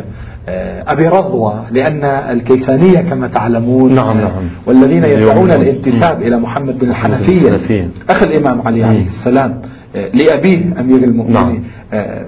آه، 0.49 0.83
أبي 0.91 1.07
رضوى 1.07 1.63
لأن 1.71 2.03
الكيسانية 2.05 2.99
كما 3.01 3.27
تعلمون 3.27 3.95
نعم، 3.95 4.17
نعم. 4.17 4.31
والذين 4.65 5.03
يدعون 5.03 5.51
اليوم- 5.51 5.61
الانتساب 5.61 6.21
إلى 6.21 6.37
محمد 6.39 6.79
بن 6.79 6.89
الحنفية 6.89 7.47
الحنفية. 7.49 7.89
أخ 8.09 8.23
الإمام 8.23 8.61
علي 8.61 8.83
عليه 8.83 9.05
السلام 9.05 9.61
لأبيه 10.13 10.79
أمير 10.79 11.03
المؤمنين 11.03 11.33
نعم. 11.33 11.63
آه، 11.93 12.25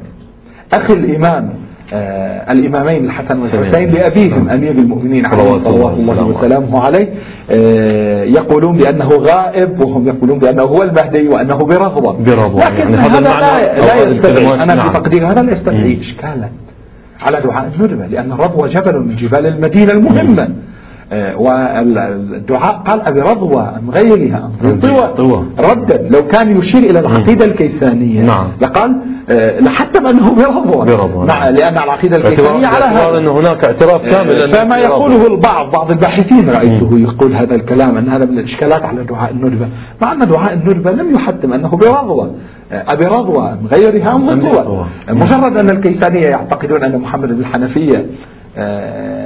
أخ 0.74 0.92
الإمام 0.92 1.50
آه، 1.94 2.52
الإمامين 2.52 3.06
الحسن 3.06 3.34
والحسين 3.34 3.90
سلام. 3.90 3.96
لأبيهم 3.96 4.50
أمير 4.50 4.72
المؤمنين 4.72 5.26
عليه 5.26 5.56
صلوات 5.58 5.68
الله 6.00 6.24
وسلامه 6.24 6.80
عليه. 6.84 7.10
آه، 7.52 8.24
يقولون 8.24 8.78
بأنه 8.78 9.10
غائب 9.10 9.80
وهم 9.80 10.08
يقولون 10.08 10.40
بأنه 10.40 10.64
هو 10.64 10.84
المهدي 10.84 11.28
وأنه 11.28 11.56
برغبة 11.56 12.12
برغبة. 12.12 12.66
لكن 12.66 12.94
يعني 12.94 12.96
هذا 12.96 13.20
لا, 13.20 13.80
لا 13.80 14.10
يستدعي 14.10 14.54
أنا 14.54 14.76
نعم. 14.76 14.90
في 14.90 14.94
تقدير 14.94 15.28
هذا 15.28 15.42
لا 15.42 15.52
يستدعي 15.52 15.98
إشكالا 15.98 16.50
على 17.22 17.42
دعاء 17.42 17.72
الندبة 17.76 18.06
لأن 18.06 18.32
الرضوة 18.32 18.68
جبل 18.68 19.00
من 19.00 19.16
جبال 19.16 19.46
المدينة 19.46 19.92
المهمة. 19.92 20.44
آه، 20.44 20.50
والدعاء 21.12 22.74
قال 22.74 23.02
أبي 23.02 23.22
رضوى 23.22 23.62
أم 23.62 23.90
غيرها 23.92 24.52
طوى. 25.18 25.46
ردد 25.60 26.08
لو 26.16 26.26
كان 26.28 26.58
يشير 26.58 26.84
إلى 26.84 27.00
العقيدة 27.00 27.46
الكيسانية. 27.46 28.22
نعم. 28.22 28.48
لقال 28.62 28.96
آه، 29.30 29.60
لحتم 29.60 30.08
أنه 30.08 30.30
برضوى 30.30 30.86
برضوى، 30.86 31.26
نعم. 31.26 31.44
لأن 31.44 31.78
العقيدة 31.78 32.18
الكيسانية 32.18 32.68
على 32.68 32.86
هذا. 32.86 33.18
أن 33.18 33.28
هناك 33.28 33.64
اعتراف 33.64 34.10
كامل 34.10 34.44
أن 34.44 34.54
فما 34.54 34.78
يقوله. 34.78 35.28
البعض 35.28 35.72
بعض 35.72 35.92
الباحثين 35.92 36.50
رأيته 36.50 37.00
يقول 37.00 37.36
هذا 37.36 37.56
الكلام 37.56 37.98
أن 37.98 38.10
هذا 38.10 38.26
من 38.26 38.38
الإشكالات 38.38 38.86
على 38.86 39.04
دعاء 39.04 39.32
الندبة. 39.32 39.68
مع 40.02 40.12
أن 40.12 40.28
دعاء 40.28 40.54
الندبة 40.54 40.92
لم 40.92 41.16
يحتم 41.16 41.54
أنه 41.54 41.70
برضوى 41.70 42.32
أبي 42.72 43.06
رضوى 43.06 43.50
أم 43.50 43.68
غيرها 43.72 44.16
أم. 44.16 44.40
مجرد 45.10 45.58
أن 45.58 45.70
الكيسانية 45.70 46.28
يعتقدون 46.28 46.84
أن 46.84 46.98
محمد 46.98 47.28
بن 47.30 47.40
الحنفية 47.40 48.06
آه، 48.58 49.25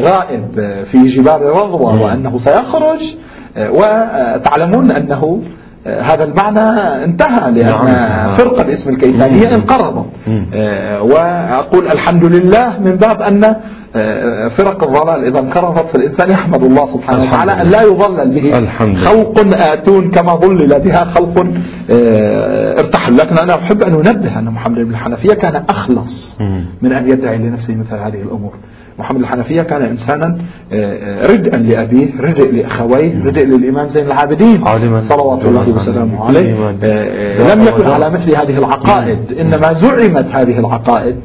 غائب 0.00 0.82
في 0.84 1.06
جبال 1.06 1.42
رضوى 1.42 2.02
وأنه 2.02 2.36
سيخرج 2.38 3.16
آه، 3.56 3.70
وتعلمون 3.70 4.92
أنه 4.92 5.42
آه، 5.86 6.00
هذا 6.00 6.24
المعنى 6.24 6.60
انتهى 7.04 7.50
لأن 7.50 7.84
نعم،. 7.84 8.28
فرقة 8.28 8.62
باسم 8.62 8.90
الكيسانية 8.90 9.54
انقرضت 9.54 10.06
آه، 10.54 11.02
وأقول 11.02 11.86
الحمد 11.86 12.24
لله 12.24 12.80
من 12.80 12.96
باب 12.96 13.22
أن 13.22 13.56
آه، 13.96 14.48
فرق 14.48 14.84
الضلال 14.84 15.24
إذا 15.24 15.38
انقرضت 15.38 15.86
فالإنسان 15.86 16.30
يحمد 16.30 16.62
الله 16.62 16.86
سبحانه 16.86 17.22
وتعالى 17.22 17.52
أن. 17.52 17.70
لا 17.70 17.82
يضلل 17.82 18.30
به 18.30 18.58
الحمد. 18.58 18.96
خلق 18.96 19.56
آتون 19.56 20.10
كما 20.10 20.34
ضلل 20.34 20.80
بها 20.80 21.04
خلق 21.04 21.46
آه، 21.90 22.78
ارتحل 22.78 23.16
لكن 23.16 23.38
أنا 23.38 23.54
أحب 23.54 23.82
أن 23.82 23.94
أنبه 23.94 24.38
أن 24.38 24.44
محمد 24.44 24.78
بن 24.78 24.90
الحنفية 24.90 25.34
كان 25.34 25.64
أخلص. 25.68 26.38
من 26.82 26.92
أن 26.92 27.10
يدعي 27.10 27.38
لنفسه 27.38 27.74
مثل 27.74 27.94
هذه 27.94 28.22
الأمور 28.22 28.52
محمد 28.98 29.20
الحنفية 29.20 29.62
كان 29.62 29.82
إنسانا 29.82 30.38
آه، 30.72 31.26
ردءا 31.26 31.56
لأبيه 31.56 32.20
ردء 32.20 32.52
لأخويه 32.52 33.24
ردء 33.24 33.44
للإمام 33.46 33.88
زين 33.88 34.06
العابدين 34.06 34.64
صلوات 35.00 35.44
الله 35.44 35.68
وسلامه 35.68 36.24
عليه. 36.24 36.54
آه، 36.54 36.74
آه، 36.82 37.54
لم 37.54 37.62
يكن 37.66 37.86
على 37.86 38.10
مثل 38.10 38.36
هذه 38.36 38.58
العقائد 38.58 39.32
إنما 39.40 39.72
زعمت 39.72 40.26
هذه 40.32 40.58
العقائد 40.58 41.16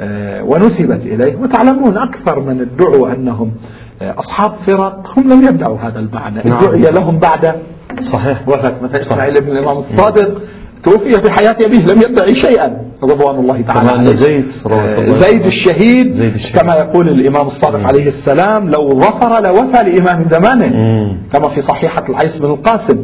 آه، 0.00 0.42
ونسبت 0.42 1.06
إليه. 1.06 1.36
وتعلمون 1.36 1.96
أكثر 1.96 2.40
من 2.40 2.60
ادعوا 2.60 3.12
أنهم 3.12 3.52
آه، 4.02 4.18
أصحاب 4.18 4.50
فرق 4.54 5.18
هم 5.18 5.32
لم 5.32 5.48
يدعوا 5.48 5.78
هذا 5.78 5.98
المعنى 5.98 6.40
نعم. 6.44 6.64
ادعي 6.64 6.90
لهم 6.92 7.18
بعد 7.18 7.54
صحيح. 8.02 8.48
وفاة. 8.48 8.74
مثلا 8.82 9.00
إسماعيل 9.00 9.40
بن 9.40 9.48
الإمام 9.52 9.76
الصادق 9.76 10.40
توفي 10.86 11.20
في 11.20 11.30
حياة 11.30 11.56
أبيه 11.60 11.86
لم 11.86 12.00
يدعي 12.02 12.34
شيئا 12.34 12.76
رضوان 13.02 13.38
الله 13.38 13.60
تعالى 13.60 13.90
عليه. 13.90 14.10
زيد 14.10 14.44
الله 14.66 15.18
زيد 15.20 15.46
الشهيد 15.46 16.10
زيد 16.10 16.34
الشهيد. 16.34 16.60
كما 16.62 16.74
يقول 16.74 17.08
الإمام 17.08 17.46
الصادق 17.46 17.86
عليه 17.86 18.06
السلام 18.06 18.70
لو 18.70 19.00
ظفر 19.00 19.42
لوفى 19.42 19.82
لإمام 19.82 20.22
زمانه 20.22 20.66
مم. 20.66 21.16
كما 21.32 21.48
في 21.48 21.60
صحيحة 21.60 22.04
العيس 22.08 22.38
بن 22.38 22.46
القاسم 22.46 22.98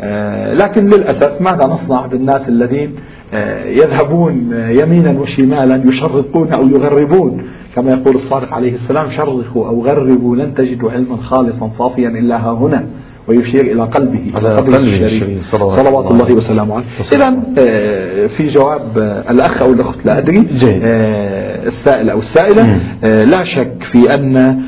آه، 0.00 0.52
لكن 0.54 0.86
للأسف 0.86 1.40
ماذا 1.40 1.66
نصنع 1.66 2.06
بالناس 2.06 2.48
الذين 2.48 2.94
آه، 3.34 3.64
يذهبون 3.64 4.50
آه، 4.52 4.70
يمينا 4.70 5.20
وشمالا 5.20 5.82
يشرقون 5.88 6.52
أو 6.52 6.68
يغربون 6.68 7.42
كما 7.74 7.90
يقول 7.90 8.14
الصادق 8.14 8.54
عليه 8.54 8.72
السلام 8.72 9.10
شرقوا 9.10 9.68
أو 9.68 9.84
غربوا 9.84 10.36
لن 10.36 10.54
تجدوا 10.54 10.90
علما 10.90 11.16
خالصا 11.16 11.68
صافيا 11.68 12.08
إلا 12.08 12.36
ها 12.36 12.52
هنا 12.52 12.86
ويشير 13.28 13.60
إلى 13.60 13.82
قلبه 13.82 14.32
على 14.34 14.48
قلبه 14.48 14.76
قلبه 14.76 15.04
الشريف 15.04 15.44
صلوات 15.44 15.70
صلوات 15.70 16.10
الله 16.10 16.32
وسلامه 16.32 16.74
عليه. 16.74 16.84
إذا 17.12 17.36
آه، 17.58 18.26
في 18.26 18.44
جواب 18.44 18.98
آه، 18.98 19.30
الأخ 19.30 19.62
أو 19.62 19.72
الأخت 19.72 20.06
لا 20.06 20.18
أدري. 20.18 20.48
آه، 20.84 21.66
السائل 21.66 22.10
أو 22.10 22.18
السائلة. 22.18 22.80
لا 23.02 23.44
شك 23.44 23.82
في 23.82 24.14
أن 24.14 24.60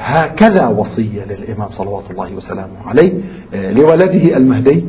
هكذا 0.00 0.66
وصية 0.66 1.24
للإمام 1.30 1.70
صلوات 1.70 2.10
الله 2.10 2.34
وسلامه 2.36 2.86
عليه 2.86 3.12
لولده 3.52 4.36
المهدي 4.36 4.84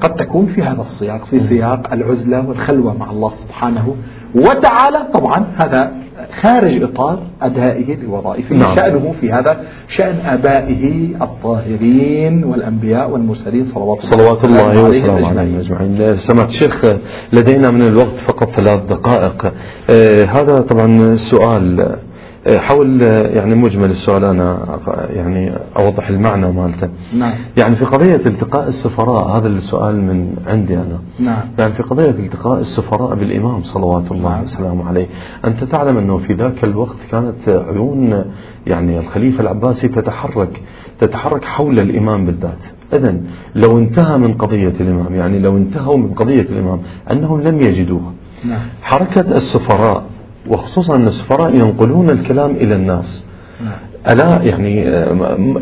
قد 0.00 0.14
تكون 0.14 0.46
في 0.46 0.62
هذا 0.62 0.80
السياق 0.80 1.24
في 1.24 1.38
سياق 1.38 1.92
العزلة 1.92 2.48
والخلوة 2.48 2.98
مع 2.98 3.10
الله 3.10 3.30
سبحانه 3.34 3.96
وتعالى. 4.34 5.08
طبعا 5.14 5.46
هذا 5.56 5.92
خارج 6.32 6.82
إطار 6.82 7.18
أدائه 7.42 7.96
لوظائفه 7.96 8.56
نعم. 8.56 8.76
شأنه 8.76 9.12
في 9.20 9.32
هذا 9.32 9.60
شأن 9.88 10.16
آبائه 10.26 11.14
الطاهرين 11.22 12.44
والأنبياء 12.44 13.10
والمرسلين 13.10 13.64
صلوات 13.64 14.00
صلوات 14.00 14.44
الله 14.44 14.82
وسلامه 14.82 15.28
عليهم 15.28 15.58
أجمعين. 15.58 16.16
سمعت 16.16 16.50
الشيخ 16.50 16.84
لدينا 17.32 17.70
من 17.70 17.82
الوقت 17.82 18.16
فقط 18.16 18.50
ثلاث 18.50 18.84
دقائق. 18.84 19.52
آه، 19.90 20.24
هذا 20.24 20.60
طبعا 20.60 21.16
سؤال. 21.16 21.80
آه، 21.80 22.07
حول 22.56 23.02
آه، 23.02 23.28
يعني 23.28 23.54
مجمل 23.54 23.90
السؤال 23.90 24.24
أنا 24.24 24.78
يعني 25.10 25.52
أوضح 25.76 26.08
المعنى 26.08 26.52
مالته. 26.52 26.88
نعم. 27.14 27.32
يعني 27.56 27.76
في 27.76 27.84
قضية 27.84 28.14
التقاء 28.26 28.66
السفراء 28.66 29.38
هذا 29.38 29.48
السؤال 29.48 30.02
من 30.02 30.36
عندي 30.46 30.74
أنا. 30.74 30.98
نعم. 31.18 31.40
يعني 31.58 31.72
في 31.72 31.82
قضية 31.82 32.10
التقاء 32.10 32.58
السفراء 32.60 33.14
بالإمام 33.14 33.60
صلوات 33.60 34.12
الله 34.12 34.42
وسلامه 34.42 34.88
عليه 34.88 35.06
أنت 35.44 35.64
تعلم 35.64 35.98
أنه 35.98 36.18
في 36.18 36.32
ذاك 36.32 36.64
الوقت 36.64 37.08
كانت 37.10 37.48
عيون 37.48 38.24
يعني 38.66 38.98
الخليفة 38.98 39.40
العباسي 39.40 39.88
تتحرك 39.88 40.62
تتحرك 41.00 41.44
حول 41.44 41.80
الإمام 41.80 42.26
بالذات. 42.26 42.66
إذا 42.92 43.16
لو 43.54 43.78
انتهى 43.78 44.18
من 44.18 44.34
قضية 44.34 44.74
الإمام 44.80 45.14
يعني 45.14 45.38
لو 45.38 45.56
انتهوا 45.56 45.96
من 45.96 46.14
قضية 46.14 46.40
الإمام 46.40 46.80
أنهم 47.10 47.40
لم 47.40 47.60
يجدوها. 47.60 48.12
نعم. 48.44 48.60
حركة 48.82 49.20
السفراء 49.20 50.02
وخصوصا 50.50 50.96
أن 50.96 51.06
السفراء 51.06 51.54
ينقلون 51.54 52.10
الكلام 52.10 52.50
إلى 52.50 52.74
الناس. 52.74 53.26
نعم. 53.64 53.78
ألا 54.08 54.42
يعني 54.42 54.76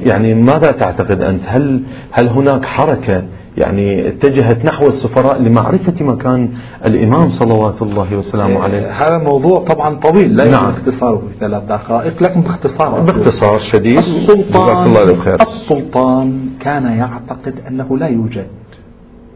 يعني 0.05 0.35
ماذا 0.35 0.71
تعتقد 0.71 1.23
أنت؟ 1.23 1.43
هل 1.47 1.83
هل 2.11 2.29
هناك 2.29 2.65
حركة 2.65 3.23
يعني 3.57 4.09
اتجهت 4.09 4.65
نحو 4.65 4.87
السفراء 4.87 5.43
لمعرفة 5.43 6.05
مكان 6.05 6.49
الإمام 6.85 7.29
صلوات 7.29 7.83
الله 7.83 8.17
وسلامه 8.17 8.63
عليه؟ 8.63 8.91
هذا 8.91 9.19
موضوع 9.19 9.65
طبعا 9.65 9.95
طويل 9.95 10.37
لا 10.37 10.45
يمكن 10.45 10.57
نعم. 10.57 10.71
اختصاره 10.71 11.17
في 11.17 11.39
ثلاث 11.41 11.63
دقائق 11.63 12.23
لكن 12.23 12.41
باختصار 12.41 13.01
باختصار 13.01 13.59
شديد. 13.59 13.97
السلطان 13.97 14.87
الله 14.87 15.35
السلطان 15.35 16.49
كان 16.61 16.85
يعتقد 16.85 17.55
أنه 17.69 17.99
لا 17.99 18.07
يوجد 18.07 18.47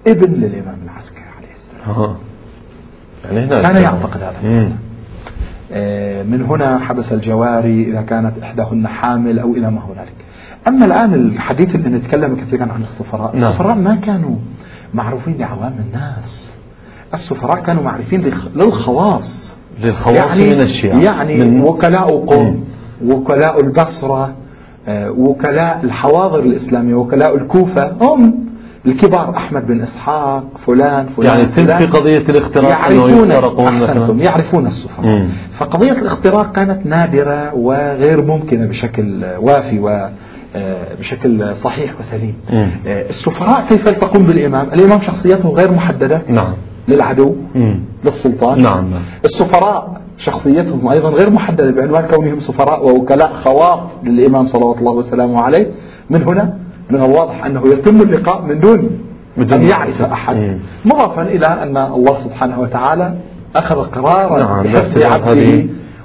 ابن 0.06 0.32
للإمام 0.32 0.78
العسكري 0.84 1.24
عليه 1.38 1.52
السلام. 1.52 1.96
ها. 1.96 2.16
يعني 3.24 3.40
هنا 3.40 3.62
كان 3.62 3.82
يعتقد 3.82 4.22
هذا. 4.22 4.36
آه، 4.44 4.68
من 6.24 6.44
هنا 6.48 6.78
حبس 6.78 7.12
الجواري 7.12 7.90
إذا 7.90 8.02
كانت 8.02 8.38
إحداهن 8.42 8.88
حامل 8.88 9.38
أو 9.38 9.52
إلى 9.52 9.70
ما 9.70 9.80
هنالك. 9.80 10.14
أما 10.68 10.84
الآن 10.86 11.14
الحديث 11.14 11.74
اللي 11.74 11.88
نتكلم 11.88 12.36
كثيرا 12.36 12.72
عن 12.72 12.80
السفراء 12.80 13.36
نعم. 13.36 13.50
السفراء 13.50 13.74
ما 13.74 13.94
كانوا 13.94 14.36
معروفين 14.94 15.36
لعوام 15.38 15.74
الناس. 15.86 16.54
السفراء 17.14 17.60
كانوا 17.62 17.82
معروفين 17.82 18.30
للخواص. 18.54 19.56
للخواص 19.84 20.40
يعني 20.40 20.54
من 20.54 20.60
الشيعة 20.60 21.00
يعني 21.00 21.44
من 21.44 21.60
وكلاء 21.60 22.24
قوم 22.24 22.64
وكلاء 23.04 23.60
البصرة 23.60 24.34
آه، 24.88 25.10
وكلاء 25.10 25.80
الحواضر 25.84 26.40
الإسلامية 26.40 26.94
وكلاء 26.94 27.36
الكوفة 27.36 27.92
هم 28.00 28.49
الكبار 28.86 29.36
أحمد 29.36 29.66
بن 29.66 29.80
إسحاق 29.80 30.44
فلان 30.58 31.06
فلان 31.06 31.38
يعني 31.54 31.78
في 31.78 31.86
قضية 31.86 32.18
الاختراق 32.18 32.70
يعرفون 32.70 33.30
أحسنتم 33.66 34.20
يعرفون 34.20 34.66
السفراء 34.66 35.26
فقضية 35.52 35.92
الاختراق 35.92 36.52
كانت 36.52 36.86
نادرة 36.86 37.54
وغير 37.54 38.22
ممكنة 38.22 38.66
بشكل 38.66 39.24
وافي 39.40 39.78
و 39.78 40.08
آه، 40.56 40.94
بشكل 41.00 41.56
صحيح 41.56 41.98
وسليم. 42.00 42.34
مم. 42.52 42.68
السفراء 42.86 43.64
كيف 43.68 43.86
يلتقون 43.86 44.22
بالإمام؟ 44.26 44.66
الإمام 44.72 45.00
شخصيته 45.00 45.48
غير 45.48 45.70
محددة 45.70 46.22
نعم. 46.28 46.52
للعدو 46.88 47.36
مم. 47.54 47.80
للسلطان. 48.04 48.62
نعم 48.62 48.86
السفراء 49.24 50.00
شخصيتهم 50.18 50.88
أيضا 50.88 51.08
غير 51.08 51.30
محددة 51.30 51.70
بعنوان 51.70 52.06
كونهم 52.06 52.40
سفراء 52.40 52.86
ووكلاء 52.86 53.32
خواص 53.32 53.98
للإمام 54.04 54.46
صلوات 54.46 54.78
الله 54.78 54.92
وسلامه 54.92 55.40
عليه. 55.40 55.66
من 56.10 56.22
هنا؟ 56.22 56.54
من 56.90 57.02
الواضح 57.04 57.44
أنه 57.44 57.68
يتم 57.68 58.00
اللقاء 58.00 58.42
من 58.42 58.60
دون 58.60 58.90
أن 59.38 59.64
يعرف 59.64 60.02
أحد. 60.02 60.58
مضافا 60.84 61.22
إلى 61.22 61.46
أن 61.46 61.76
الله 61.76 62.20
سبحانه 62.20 62.60
وتعالى 62.60 63.14
أخذ 63.56 63.76
قرارا 63.76 64.38
نعم 64.38 64.62
بحفظ 64.62 65.02
عبده 65.02 65.64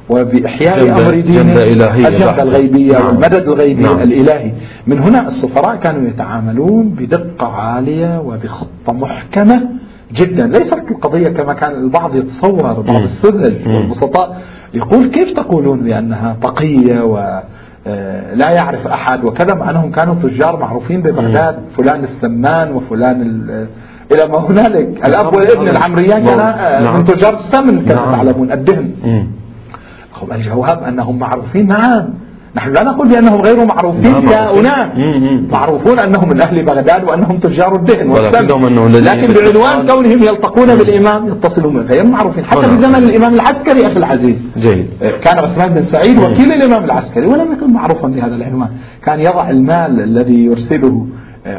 وبإحياء 0.09 0.89
أمر 0.89 1.19
دينه 1.19 1.59
الجهة 2.07 2.43
الغيبية 2.43 2.93
نعم. 2.93 3.05
والمدد 3.07 3.47
الغيبي 3.47 3.81
نعم. 3.81 3.99
الإلهي. 3.99 4.51
من 4.87 4.99
هنا 4.99 5.27
السفراء 5.27 5.75
كانوا 5.75 6.09
يتعاملون 6.09 6.89
بدقة 6.89 7.47
عالية 7.47 8.19
وبخطة 8.19 8.93
محكمة 8.93 9.69
جدا. 10.13 10.47
ليست 10.47 10.91
القضية 10.91 11.29
كما 11.29 11.53
كان 11.53 11.71
البعض 11.71 12.15
يتصور 12.15 12.81
بعض 12.81 13.01
السذج 13.01 13.67
والبسطاء. 13.67 14.41
يقول 14.73 15.07
كيف 15.07 15.31
تقولون 15.31 15.79
بأنها 15.79 16.37
آه، 17.17 17.43
لا 18.33 18.49
يعرف 18.49 18.87
أحد 18.87 19.23
وكذا 19.23 19.53
مع 19.53 19.69
أنهم 19.69 19.91
كانوا 19.91 20.15
تجار 20.15 20.59
معروفين 20.59 21.01
ببغداد 21.01 21.59
فلان 21.77 22.03
السمان 22.03 22.71
وفلان 22.71 23.21
إلى 24.11 24.25
ما 24.27 24.37
هنالك. 24.39 25.05
الأب 25.05 25.33
والابن 25.33 25.67
العمريان 25.67 26.25
كان 26.25 26.39
آه، 26.39 26.83
نعم. 26.83 26.95
من 26.97 27.03
تجار 27.03 27.33
السمن 27.33 27.85
كما 27.85 27.93
نعم. 27.95 28.11
تعلمون 28.11 28.51
الدهن. 28.51 28.91
الجواب 30.31 30.83
أنهم 30.83 31.19
معروفين 31.19 31.67
نعم. 31.67 32.05
نحن 32.55 32.73
لا 32.73 32.83
نقول 32.83 33.07
بأنهم 33.07 33.41
غير 33.41 33.65
معروفين 33.65 34.21
كأناس 34.21 34.99
معروفون 35.51 35.99
أنهم 35.99 36.29
من 36.29 36.41
أهل 36.41 36.63
بغداد 36.63 37.03
وأنهم 37.03 37.37
تجار 37.37 37.75
الدهن 37.75 38.13
لكن 38.93 39.33
بعنوان 39.33 39.87
كونهم 39.87 40.23
يلتقون 40.23 40.75
بالإمام 40.75 41.27
يتصلون 41.27 41.77
غير 41.77 42.05
معروفين. 42.05 42.45
حتى 42.45 42.61
في 42.61 42.75
زمن 42.75 42.95
الإمام 42.95 43.33
العسكري 43.33 43.87
أخي 43.87 43.97
العزيز. 43.97 44.45
جيد. 44.57 44.85
كان 45.21 45.39
عثمان 45.39 45.73
بن 45.73 45.81
سعيد 45.81 46.19
وكيل 46.19 46.51
الإمام 46.51 46.83
العسكري 46.83 47.25
ولم 47.25 47.51
يكن 47.51 47.73
معروفا 47.73 48.07
بهذا 48.07 48.35
العنوان. 48.35 48.69
كان 49.03 49.19
يضع 49.19 49.49
المال 49.49 50.01
الذي 50.03 50.45
يرسله 50.45 51.07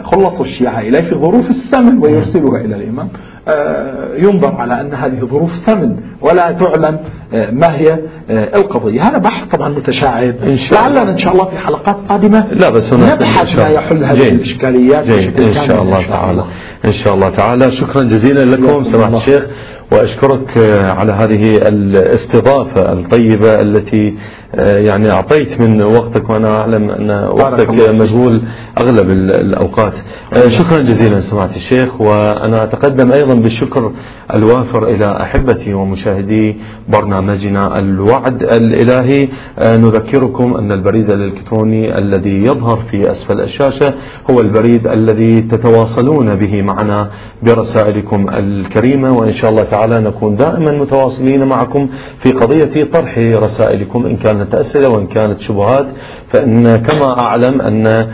خلص 0.03 0.41
الشيعة 0.41 0.81
إليه 0.81 1.01
في 1.01 1.15
ظروف 1.15 1.49
السمن 1.49 1.99
ويرسلها 1.99 2.61
إلى 2.61 2.77
الإمام. 2.77 3.09
آه، 3.49 4.15
ينظر 4.17 4.55
على 4.55 4.81
أن 4.81 4.95
هذه 4.95 5.19
ظروف 5.25 5.53
سمن 5.53 5.97
ولا 6.21 6.53
تعلم 6.53 6.99
آه، 7.35 7.51
ما 7.51 7.77
هي 7.77 7.99
آه، 8.31 8.57
القضية. 8.57 9.03
هذا 9.03 9.19
بحث 9.19 9.47
طبعا 9.49 9.69
متشعب. 9.69 10.35
لعلنا 10.73 11.03
إن 11.03 11.17
شاء 11.19 11.33
الله 11.33 11.45
في 11.45 11.59
حلقات 11.59 11.97
قادمة 12.09 12.47
لا 12.53 12.71
بس 12.71 12.93
نبحث 12.93 13.59
ما 13.59 13.69
يحل 13.69 14.05
هذه 14.05 14.29
الإشكاليات 14.29 15.11
إن 15.11 15.53
شاء 15.53 15.83
الله 15.83 16.03
تعالى. 16.03 16.45
إن 16.85 16.93
شاء 16.93 17.15
الله 17.15 17.29
تعالى. 17.29 17.71
شكرا 17.71 18.03
جزيلا 18.03 18.57
لكم 18.57 18.83
سماحة 18.83 19.13
الشيخ. 19.13 19.47
وأشكرك 19.93 20.59
على 20.99 21.13
هذه 21.13 21.57
الاستضافة 21.57 22.93
الطيبة 22.93 23.61
التي 23.61 24.15
يعني 24.55 25.11
أعطيت 25.11 25.61
من 25.61 25.83
وقتك 25.83 26.31
وأنا 26.31 26.61
أعلم 26.61 26.91
أن 26.91 27.11
وقتك 27.11 27.71
مشغول 27.71 28.43
أغلب 28.79 29.11
الأوقات. 29.11 29.95
آه، 30.33 30.49
شكرا 30.49 30.79
جزيلا 30.79 31.21
سماحة 31.21 31.51
الشيخ 31.51 32.01
وأنا 32.01 32.63
أتقدم 32.65 33.13
أيضا 33.13 33.35
بالشكر 33.35 33.93
الوافر 34.35 34.89
إلى 34.89 35.23
أحبتي 35.23 35.75
ومشاهدي 35.75 36.57
برنامجنا 36.89 37.79
الوعد 37.79 38.43
الإلهي. 38.43 39.29
آه، 39.59 39.77
نذكركم 39.77 40.55
أن 40.55 40.73
البريد 40.73 41.11
الإلكتروني 41.11 41.99
الذي 41.99 42.43
يظهر 42.43 42.77
في 42.77 43.11
أسفل 43.11 43.41
الشاشة 43.41 43.95
هو 44.31 44.41
البريد 44.41 44.87
الذي 44.87 45.41
تتواصلون 45.41 46.35
به 46.35 46.63
معنا 46.63 47.11
برسائلكم 47.43 48.27
الكريمة 48.31 49.13
وإن 49.19 49.33
شاء 49.33 49.51
الله 49.51 49.65
تعالى 49.65 50.01
نكون 50.01 50.37
دائما 50.37 50.73
متواصلين 50.73 51.45
معكم 51.45 51.89
في 52.19 52.33
قضية 52.33 52.85
طرح 52.85 53.19
رسائلكم 53.19 54.07
إن 54.07 54.17
كانت 54.17 54.46
أسئلة 54.55 54.89
وإن 54.89 55.07
كانت 55.07 55.41
شبهات 55.41 55.87
فإن 56.29 56.77
كما 56.77 57.19
أعلم 57.19 57.61
أن 57.61 57.87
آه، 57.87 58.07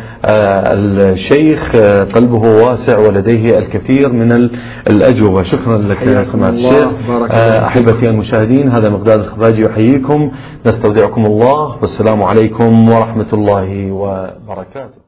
الشيخ 0.74 1.74
آه، 1.74 2.04
قلبه 2.04 2.64
واسع 2.64 2.98
ولديه 2.98 3.58
الكثير 3.58 4.12
من 4.12 4.50
الأجوبة. 4.86 5.42
شكرا 5.42 5.78
لك 5.78 6.02
يا 6.02 6.22
سماحة 6.22 6.52
الشيخ. 6.52 6.88
آه، 7.30 7.66
أحبتي 7.66 8.08
المشاهدين 8.08 8.68
هذا 8.68 8.88
مقدار 8.88 9.20
الخفاجي 9.20 9.62
يحييكم. 9.62 10.30
نستودعكم 10.66 11.26
الله. 11.26 11.76
والسلام 11.80 12.22
عليكم 12.22 12.88
ورحمة 12.88 13.28
الله 13.32 13.92
وبركاته. 13.92 15.01